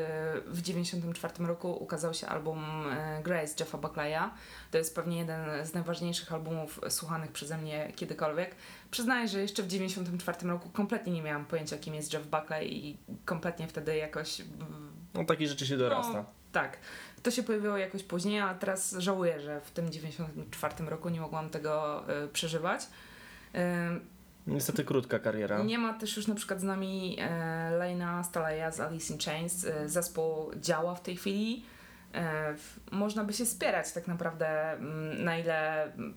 w 0.47 0.63
94 0.63 1.47
roku 1.47 1.83
ukazał 1.83 2.15
się 2.15 2.27
album 2.27 2.59
y, 3.19 3.23
Grace 3.23 3.55
Jeffa 3.61 3.79
Buckleya. 3.79 4.31
To 4.71 4.79
jest 4.79 4.95
pewnie 4.95 5.19
jeden 5.19 5.67
z 5.67 5.75
najważniejszych 5.75 6.33
albumów 6.33 6.81
słuchanych 6.89 7.33
przeze 7.33 7.59
mnie 7.59 7.93
kiedykolwiek. 7.97 8.55
Przyznaję, 8.91 9.29
że 9.29 9.41
jeszcze 9.41 9.63
w 9.63 9.67
94 9.67 10.49
roku 10.49 10.71
kompletnie 10.71 11.13
nie 11.13 11.23
miałam 11.23 11.45
pojęcia 11.47 11.79
kim 11.79 11.95
jest 11.95 12.13
Jeff 12.13 12.27
Buckley 12.27 12.87
i 12.87 12.97
kompletnie 13.25 13.69
wtedy 13.69 13.97
jakoś 13.97 14.41
mm, 14.41 14.93
No 15.15 15.25
takie 15.25 15.49
rzeczy 15.49 15.67
się 15.67 15.77
dorasta. 15.77 16.13
no, 16.13 16.25
tak. 16.53 16.79
To 17.23 17.31
się 17.31 17.43
pojawiło 17.43 17.77
jakoś 17.77 18.03
później, 18.03 18.41
a 18.41 18.55
teraz 18.55 18.93
żałuję, 18.99 19.41
że 19.41 19.61
w 19.61 19.71
tym 19.71 19.91
94 19.93 20.85
roku 20.91 21.09
nie 21.09 21.21
mogłam 21.21 21.51
tego 21.51 22.03
y, 22.25 22.29
przeżywać. 22.29 22.83
Y, 23.55 23.59
Niestety 24.47 24.85
krótka 24.85 25.19
kariera. 25.19 25.63
nie 25.63 25.79
ma 25.79 25.95
też 25.95 26.17
już 26.17 26.27
na 26.27 26.35
przykład 26.35 26.61
z 26.61 26.65
nami 26.65 27.17
e, 27.21 27.71
Lena 27.71 28.25
Staleja 28.25 28.71
z 28.71 28.81
Alice 28.81 29.13
in 29.15 29.21
Chains. 29.21 29.65
E, 29.65 29.89
zespół 29.89 30.51
działa 30.61 30.95
w 30.95 31.03
tej 31.03 31.17
chwili. 31.17 31.65
E, 32.13 32.55
w- 32.55 32.81
można 32.93 33.25
by 33.25 33.33
się 33.33 33.47
spierać 33.47 33.93
tak 33.93 34.09
naprawdę, 34.09 34.73
mm, 34.73 35.25
na 35.25 35.39
ile 35.39 35.83
mm, 35.85 36.15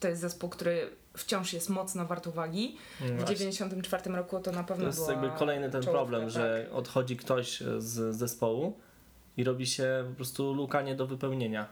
to 0.00 0.08
jest 0.08 0.20
zespół, 0.20 0.50
który 0.50 0.90
wciąż 1.16 1.52
jest 1.52 1.68
mocno 1.70 2.06
wart 2.06 2.26
uwagi. 2.26 2.76
No 3.00 3.06
W 3.06 3.10
właśnie. 3.16 3.36
94 3.36 4.10
roku 4.16 4.40
to 4.40 4.52
na 4.52 4.64
pewno 4.64 4.84
To 4.84 4.88
jest 4.90 5.08
jakby 5.08 5.30
kolejny 5.38 5.70
ten 5.70 5.82
czołówka, 5.82 5.92
problem, 5.98 6.30
że 6.30 6.66
odchodzi 6.72 7.16
ktoś 7.16 7.60
z 7.78 8.16
zespołu 8.16 8.78
i 9.36 9.44
robi 9.44 9.66
się 9.66 10.04
po 10.08 10.16
prostu 10.16 10.52
luka 10.54 10.82
nie 10.82 10.94
do 10.94 11.06
wypełnienia. 11.06 11.66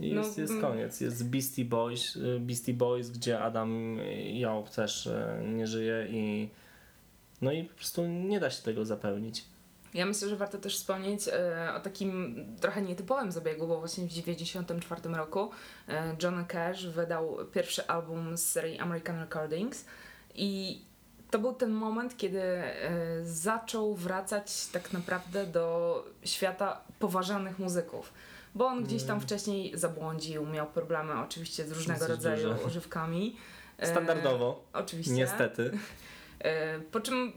I 0.00 0.12
No, 0.12 0.22
jest, 0.22 0.38
jest 0.38 0.52
mm. 0.52 0.64
koniec. 0.64 1.00
Jest 1.00 1.28
Beastie 1.30 1.64
Boys, 1.64 2.16
y, 2.16 2.40
Beastie 2.40 2.74
Boys, 2.74 3.10
gdzie 3.10 3.40
Adam 3.40 3.98
Job 4.32 4.70
też 4.70 5.06
y, 5.06 5.14
nie 5.46 5.66
żyje 5.66 6.06
i 6.10 6.48
no 7.40 7.52
i 7.52 7.64
po 7.64 7.74
prostu 7.74 8.06
nie 8.06 8.40
da 8.40 8.50
się 8.50 8.62
tego 8.62 8.84
zapełnić. 8.84 9.44
Ja 9.94 10.06
myślę, 10.06 10.28
że 10.28 10.36
warto 10.36 10.58
też 10.58 10.76
wspomnieć 10.76 11.28
e, 11.28 11.72
o 11.76 11.80
takim 11.80 12.44
trochę 12.60 12.82
nietypowym 12.82 13.32
zabiegu, 13.32 13.66
bo 13.66 13.78
właśnie 13.78 14.04
w 14.04 14.08
1994 14.08 15.16
roku 15.16 15.50
John 16.22 16.44
Cash 16.44 16.86
wydał 16.86 17.36
pierwszy 17.52 17.86
album 17.86 18.36
z 18.36 18.46
serii 18.50 18.78
American 18.78 19.20
Recordings 19.20 19.84
i 20.34 20.80
to 21.30 21.38
był 21.38 21.52
ten 21.52 21.70
moment, 21.70 22.16
kiedy 22.16 22.42
zaczął 23.24 23.94
wracać 23.94 24.66
tak 24.66 24.92
naprawdę 24.92 25.46
do 25.46 26.04
świata 26.24 26.80
poważanych 26.98 27.58
muzyków. 27.58 28.12
Bo 28.58 28.66
on 28.66 28.84
gdzieś 28.84 29.02
tam 29.02 29.20
wcześniej 29.20 29.72
zabłądził, 29.78 30.46
miał 30.46 30.66
problemy 30.66 31.12
oczywiście 31.20 31.64
z 31.64 31.72
różnego 31.72 31.98
Dosyć 32.00 32.10
rodzaju 32.16 32.48
duże. 32.54 32.64
używkami. 32.66 33.36
E, 33.78 33.86
Standardowo, 33.86 34.64
Oczywiście. 34.72 35.12
niestety. 35.12 35.70
E, 36.40 36.78
Po 36.80 37.00
czym 37.00 37.32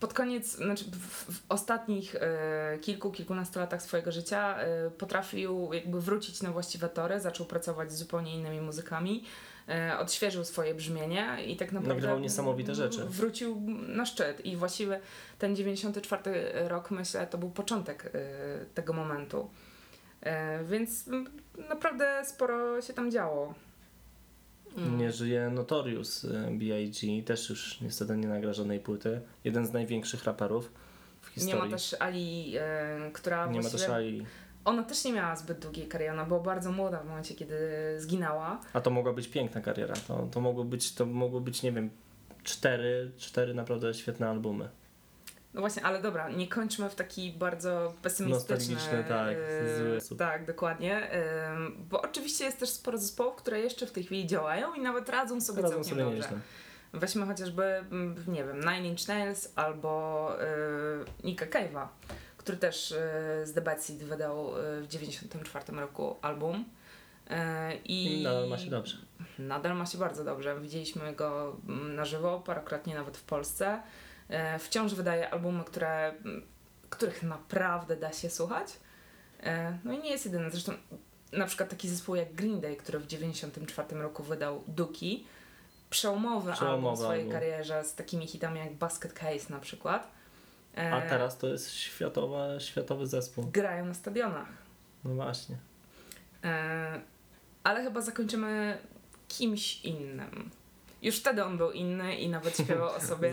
pod 0.00 0.14
koniec, 0.14 0.56
znaczy 0.56 0.84
w, 0.84 1.34
w 1.34 1.42
ostatnich 1.48 2.14
e, 2.14 2.78
kilku, 2.80 3.10
kilkunastu 3.10 3.58
latach 3.58 3.82
swojego 3.82 4.12
życia 4.12 4.58
e, 4.58 4.90
potrafił 4.90 5.72
jakby 5.72 6.00
wrócić 6.00 6.42
na 6.42 6.50
właściwe 6.52 6.88
tory, 6.88 7.20
zaczął 7.20 7.46
pracować 7.46 7.92
z 7.92 7.96
zupełnie 7.96 8.34
innymi 8.34 8.60
muzykami, 8.60 9.24
e, 9.68 9.98
odświeżył 9.98 10.44
swoje 10.44 10.74
brzmienie 10.74 11.36
i 11.46 11.56
tak 11.56 11.72
naprawdę 11.72 11.94
Nagrywał 11.94 12.18
niesamowite 12.18 12.74
rzeczy. 12.74 13.04
wrócił 13.04 13.60
na 13.88 14.06
szczyt 14.06 14.44
i 14.46 14.56
właściwie 14.56 15.00
ten 15.38 15.56
94 15.56 16.52
rok 16.68 16.90
myślę 16.90 17.26
to 17.26 17.38
był 17.38 17.50
początek 17.50 18.06
e, 18.06 18.10
tego 18.74 18.92
momentu. 18.92 19.50
E, 20.22 20.64
Więc 20.64 21.04
naprawdę 21.68 22.22
sporo 22.24 22.82
się 22.82 22.92
tam 22.92 23.10
działo. 23.10 23.54
Mm. 24.76 24.98
Nie 24.98 25.12
żyje 25.12 25.50
Notorious 25.50 26.24
y, 26.24 26.28
B.I.G. 26.50 27.22
Też 27.22 27.50
już 27.50 27.80
niestety 27.80 28.16
nie 28.16 28.28
nagra 28.28 28.52
żadnej 28.52 28.80
płyty. 28.80 29.20
Jeden 29.44 29.66
z 29.66 29.72
największych 29.72 30.24
raperów 30.24 30.72
w 31.20 31.28
Nie 31.36 31.42
historii. 31.42 31.70
ma 31.70 31.76
też 31.76 31.96
Ali, 31.98 32.54
e, 32.58 33.10
która 33.12 33.46
Nie 33.46 33.60
ma 33.60 33.70
też 33.70 33.88
AI. 33.88 34.26
Ona 34.64 34.82
też 34.82 35.04
nie 35.04 35.12
miała 35.12 35.36
zbyt 35.36 35.58
długiej 35.58 35.88
kariery, 35.88 36.12
ona 36.12 36.24
była 36.24 36.40
bardzo 36.40 36.72
młoda 36.72 37.00
w 37.00 37.06
momencie, 37.06 37.34
kiedy 37.34 37.56
zginęła. 37.98 38.60
A 38.72 38.80
to 38.80 38.90
mogła 38.90 39.12
być 39.12 39.28
piękna 39.28 39.60
kariera. 39.60 39.94
To, 40.08 40.28
to, 40.30 40.40
mogło 40.40 40.64
być, 40.64 40.94
to 40.94 41.06
mogło 41.06 41.40
być, 41.40 41.62
nie 41.62 41.72
wiem, 41.72 41.90
cztery, 42.42 43.10
cztery 43.16 43.54
naprawdę 43.54 43.94
świetne 43.94 44.28
albumy. 44.28 44.68
No 45.56 45.60
właśnie, 45.60 45.82
ale 45.84 46.02
dobra, 46.02 46.30
nie 46.30 46.48
kończmy 46.48 46.90
w 46.90 46.94
taki 46.94 47.32
bardzo 47.32 47.94
pesymistyczny... 48.02 48.76
Tak, 49.08 49.36
e, 49.36 49.78
zły 49.78 50.00
sposób. 50.00 50.18
Tak, 50.18 50.46
dokładnie. 50.46 51.10
Ym, 51.54 51.76
bo 51.90 52.02
oczywiście 52.02 52.44
jest 52.44 52.60
też 52.60 52.68
sporo 52.68 52.98
zespołów, 52.98 53.36
które 53.36 53.60
jeszcze 53.60 53.86
w 53.86 53.92
tej 53.92 54.04
chwili 54.04 54.26
działają 54.26 54.74
i 54.74 54.80
nawet 54.80 55.08
radzą 55.08 55.40
sobie 55.40 55.62
Radzą 55.62 55.74
całkiem 55.74 55.90
sobie 55.90 56.04
dobrze. 56.04 56.16
nieźle. 56.16 56.38
Weźmy 56.92 57.26
chociażby, 57.26 57.64
mm, 57.64 58.24
nie 58.28 58.44
wiem, 58.44 58.60
Nine 58.60 58.86
Inch 58.86 59.08
Nails 59.08 59.52
albo 59.54 60.30
y, 60.42 61.24
Nicka 61.24 61.46
Cave'a, 61.46 61.86
który 62.36 62.58
też 62.58 62.94
z 63.44 63.54
The 63.54 63.60
Bad 63.60 63.84
Seed 63.84 64.04
wydał 64.04 64.52
w 64.82 64.86
94 64.88 65.80
roku 65.80 66.16
album. 66.22 66.64
I 67.84 68.20
I 68.20 68.24
nadal 68.24 68.48
ma 68.48 68.58
się 68.58 68.70
dobrze. 68.70 68.96
Nadal 69.38 69.76
ma 69.76 69.86
się 69.86 69.98
bardzo 69.98 70.24
dobrze. 70.24 70.60
Widzieliśmy 70.60 71.12
go 71.12 71.56
mm, 71.68 71.94
na 71.94 72.04
żywo, 72.04 72.40
parokrotnie 72.46 72.94
nawet 72.94 73.16
w 73.16 73.22
Polsce. 73.22 73.82
E, 74.28 74.58
Wciąż 74.58 74.94
wydaje 74.94 75.30
albumy, 75.30 75.64
które, 75.64 76.14
których 76.90 77.22
naprawdę 77.22 77.96
da 77.96 78.12
się 78.12 78.30
słuchać. 78.30 78.68
E, 79.42 79.78
No 79.84 79.92
i 79.92 79.98
nie 79.98 80.10
jest 80.10 80.24
jedyny. 80.26 80.50
Zresztą 80.50 80.72
na 81.32 81.46
przykład 81.46 81.68
taki 81.70 81.88
zespół 81.88 82.14
jak 82.14 82.34
Green 82.34 82.60
Day, 82.60 82.76
który 82.76 82.98
w 82.98 83.06
94 83.06 83.96
roku 84.02 84.22
wydał 84.22 84.64
Duki. 84.68 85.26
Przełomowy, 85.90 86.50
album 86.50 86.54
Przełomowy 86.54 86.96
w 86.96 87.00
swojej 87.00 87.22
album. 87.22 87.32
karierze 87.40 87.84
z 87.84 87.94
takimi 87.94 88.26
hitami 88.26 88.58
jak 88.60 88.74
Basket 88.74 89.12
Case 89.12 89.50
na 89.50 89.58
przykład. 89.60 90.10
E, 90.76 90.92
A 90.94 91.00
teraz 91.08 91.38
to 91.38 91.46
jest 91.48 91.70
światowa, 91.74 92.60
światowy 92.60 93.06
zespół. 93.06 93.44
Grają 93.52 93.86
na 93.86 93.94
stadionach. 93.94 94.48
No 95.04 95.14
właśnie. 95.14 95.56
Ale 97.64 97.82
chyba 97.82 98.00
zakończymy 98.00 98.78
kimś 99.28 99.84
innym. 99.84 100.50
Już 101.02 101.16
wtedy 101.20 101.44
on 101.44 101.56
był 101.58 101.70
inny 101.72 102.16
i 102.16 102.28
nawet 102.28 102.56
śpiewał 102.58 102.88
o 102.88 103.00
sobie, 103.10 103.32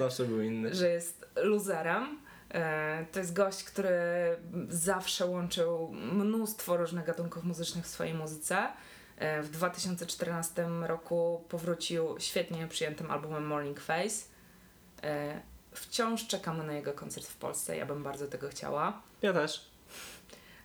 że 0.76 0.90
jest 0.90 1.26
luzerem. 1.44 2.20
E, 2.52 3.06
To 3.12 3.20
jest 3.20 3.34
gość, 3.34 3.64
który 3.64 3.92
zawsze 4.70 5.26
łączył 5.26 5.92
mnóstwo 5.94 6.78
różnych 6.78 7.06
gatunków 7.06 7.44
muzycznych 7.44 7.86
w 7.86 7.88
swojej 7.88 8.14
muzyce. 8.14 8.68
E, 9.18 9.42
W 9.42 9.50
2014 9.50 10.66
roku 10.88 11.44
powrócił 11.50 12.16
świetnie 12.20 12.68
przyjętym 12.68 13.12
albumem 13.12 13.46
Morning 13.48 13.80
Face. 13.80 14.26
E, 15.04 15.42
Wciąż 15.72 16.28
czekamy 16.28 16.64
na 16.64 16.74
jego 16.74 16.94
koncert 16.94 17.28
w 17.28 17.36
Polsce. 17.38 17.78
Ja 17.78 17.86
bym 17.86 18.04
bardzo 18.04 18.28
tego 18.28 18.50
chciała. 18.50 19.02
Ja 19.22 19.34
też. 19.34 19.70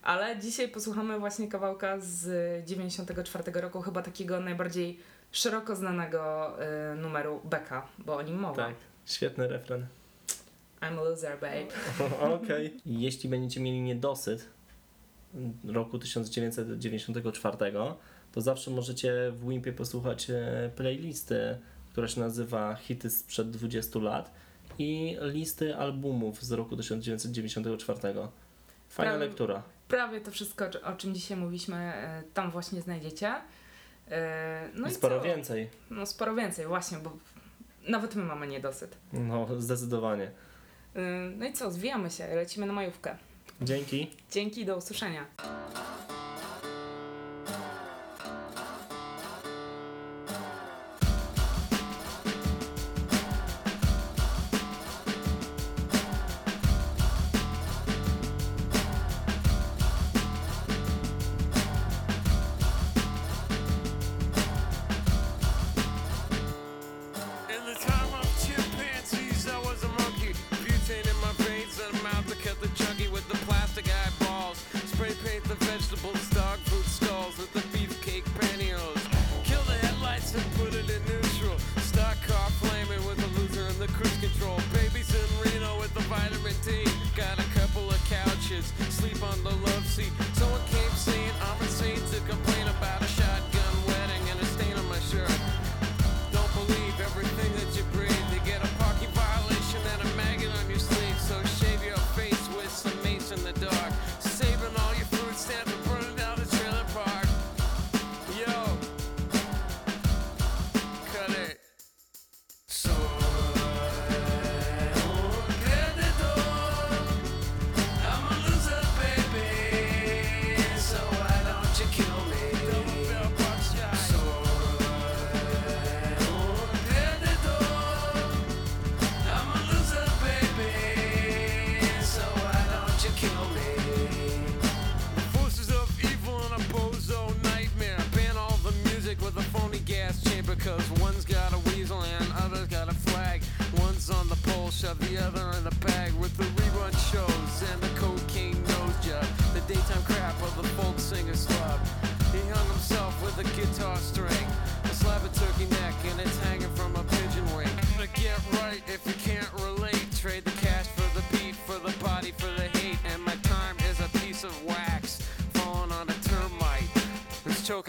Ale 0.02 0.38
dzisiaj 0.38 0.68
posłuchamy 0.68 1.18
właśnie 1.18 1.48
kawałka 1.48 1.96
z 2.00 2.64
94 2.66 3.60
roku, 3.60 3.80
chyba 3.82 4.02
takiego 4.02 4.40
najbardziej 4.40 5.00
szeroko 5.32 5.76
znanego 5.76 6.52
y, 6.92 6.96
numeru 6.96 7.40
Beka, 7.44 7.88
bo 7.98 8.16
o 8.16 8.22
nim 8.22 8.36
mowa. 8.36 8.66
Tak, 8.66 8.74
świetny 9.06 9.48
refren. 9.48 9.86
I'm 10.80 10.98
a 10.98 11.02
loser, 11.02 11.38
babe. 11.40 11.66
Okej. 12.34 12.66
Okay. 12.66 12.80
Jeśli 12.86 13.28
będziecie 13.28 13.60
mieli 13.60 13.80
niedosyt 13.80 14.48
roku 15.64 15.98
1994, 15.98 17.56
to 18.32 18.40
zawsze 18.40 18.70
możecie 18.70 19.32
w 19.32 19.48
Wimpie 19.48 19.72
posłuchać 19.72 20.30
e, 20.30 20.70
playlisty, 20.76 21.58
która 21.92 22.08
się 22.08 22.20
nazywa 22.20 22.74
Hity 22.74 23.10
sprzed 23.10 23.50
20 23.50 23.98
lat 23.98 24.30
i 24.78 25.16
listy 25.20 25.76
albumów 25.76 26.42
z 26.42 26.52
roku 26.52 26.76
1994. 26.76 27.98
Fajna 28.00 28.30
prawie, 28.88 29.18
lektura. 29.18 29.62
Prawie 29.88 30.20
to 30.20 30.30
wszystko, 30.30 30.64
o 30.84 30.92
czym 30.92 31.14
dzisiaj 31.14 31.36
mówiliśmy, 31.36 31.76
e, 31.76 32.22
tam 32.34 32.50
właśnie 32.50 32.80
znajdziecie. 32.82 33.34
E, 34.10 34.68
no 34.74 34.88
i 34.88 34.94
sporo 34.94 35.18
co? 35.18 35.24
więcej. 35.24 35.70
No 35.90 36.06
sporo 36.06 36.34
więcej, 36.34 36.66
właśnie, 36.66 36.98
bo 36.98 37.12
nawet 37.88 38.14
my 38.14 38.24
mamy 38.24 38.46
niedosyt. 38.46 38.96
No, 39.12 39.46
zdecydowanie. 39.60 40.30
E, 40.94 41.00
no 41.36 41.46
i 41.46 41.52
co, 41.52 41.70
zwijamy 41.70 42.10
się, 42.10 42.34
lecimy 42.34 42.66
na 42.66 42.72
majówkę. 42.72 43.16
Dzięki. 43.62 44.10
Dzięki, 44.30 44.64
do 44.64 44.76
usłyszenia. 44.76 45.26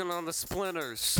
on 0.07 0.23
the 0.23 0.31
splinters. 0.31 1.19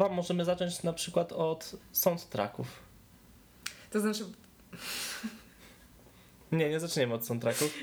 chyba 0.00 0.14
możemy 0.14 0.44
zacząć 0.44 0.82
na 0.82 0.92
przykład 0.92 1.32
od 1.32 1.76
soundtracków. 1.92 2.66
To 3.90 4.00
znaczy... 4.00 4.24
Nie, 6.52 6.70
nie 6.70 6.80
zaczniemy 6.80 7.14
od 7.14 7.26
soundtracków. 7.26 7.79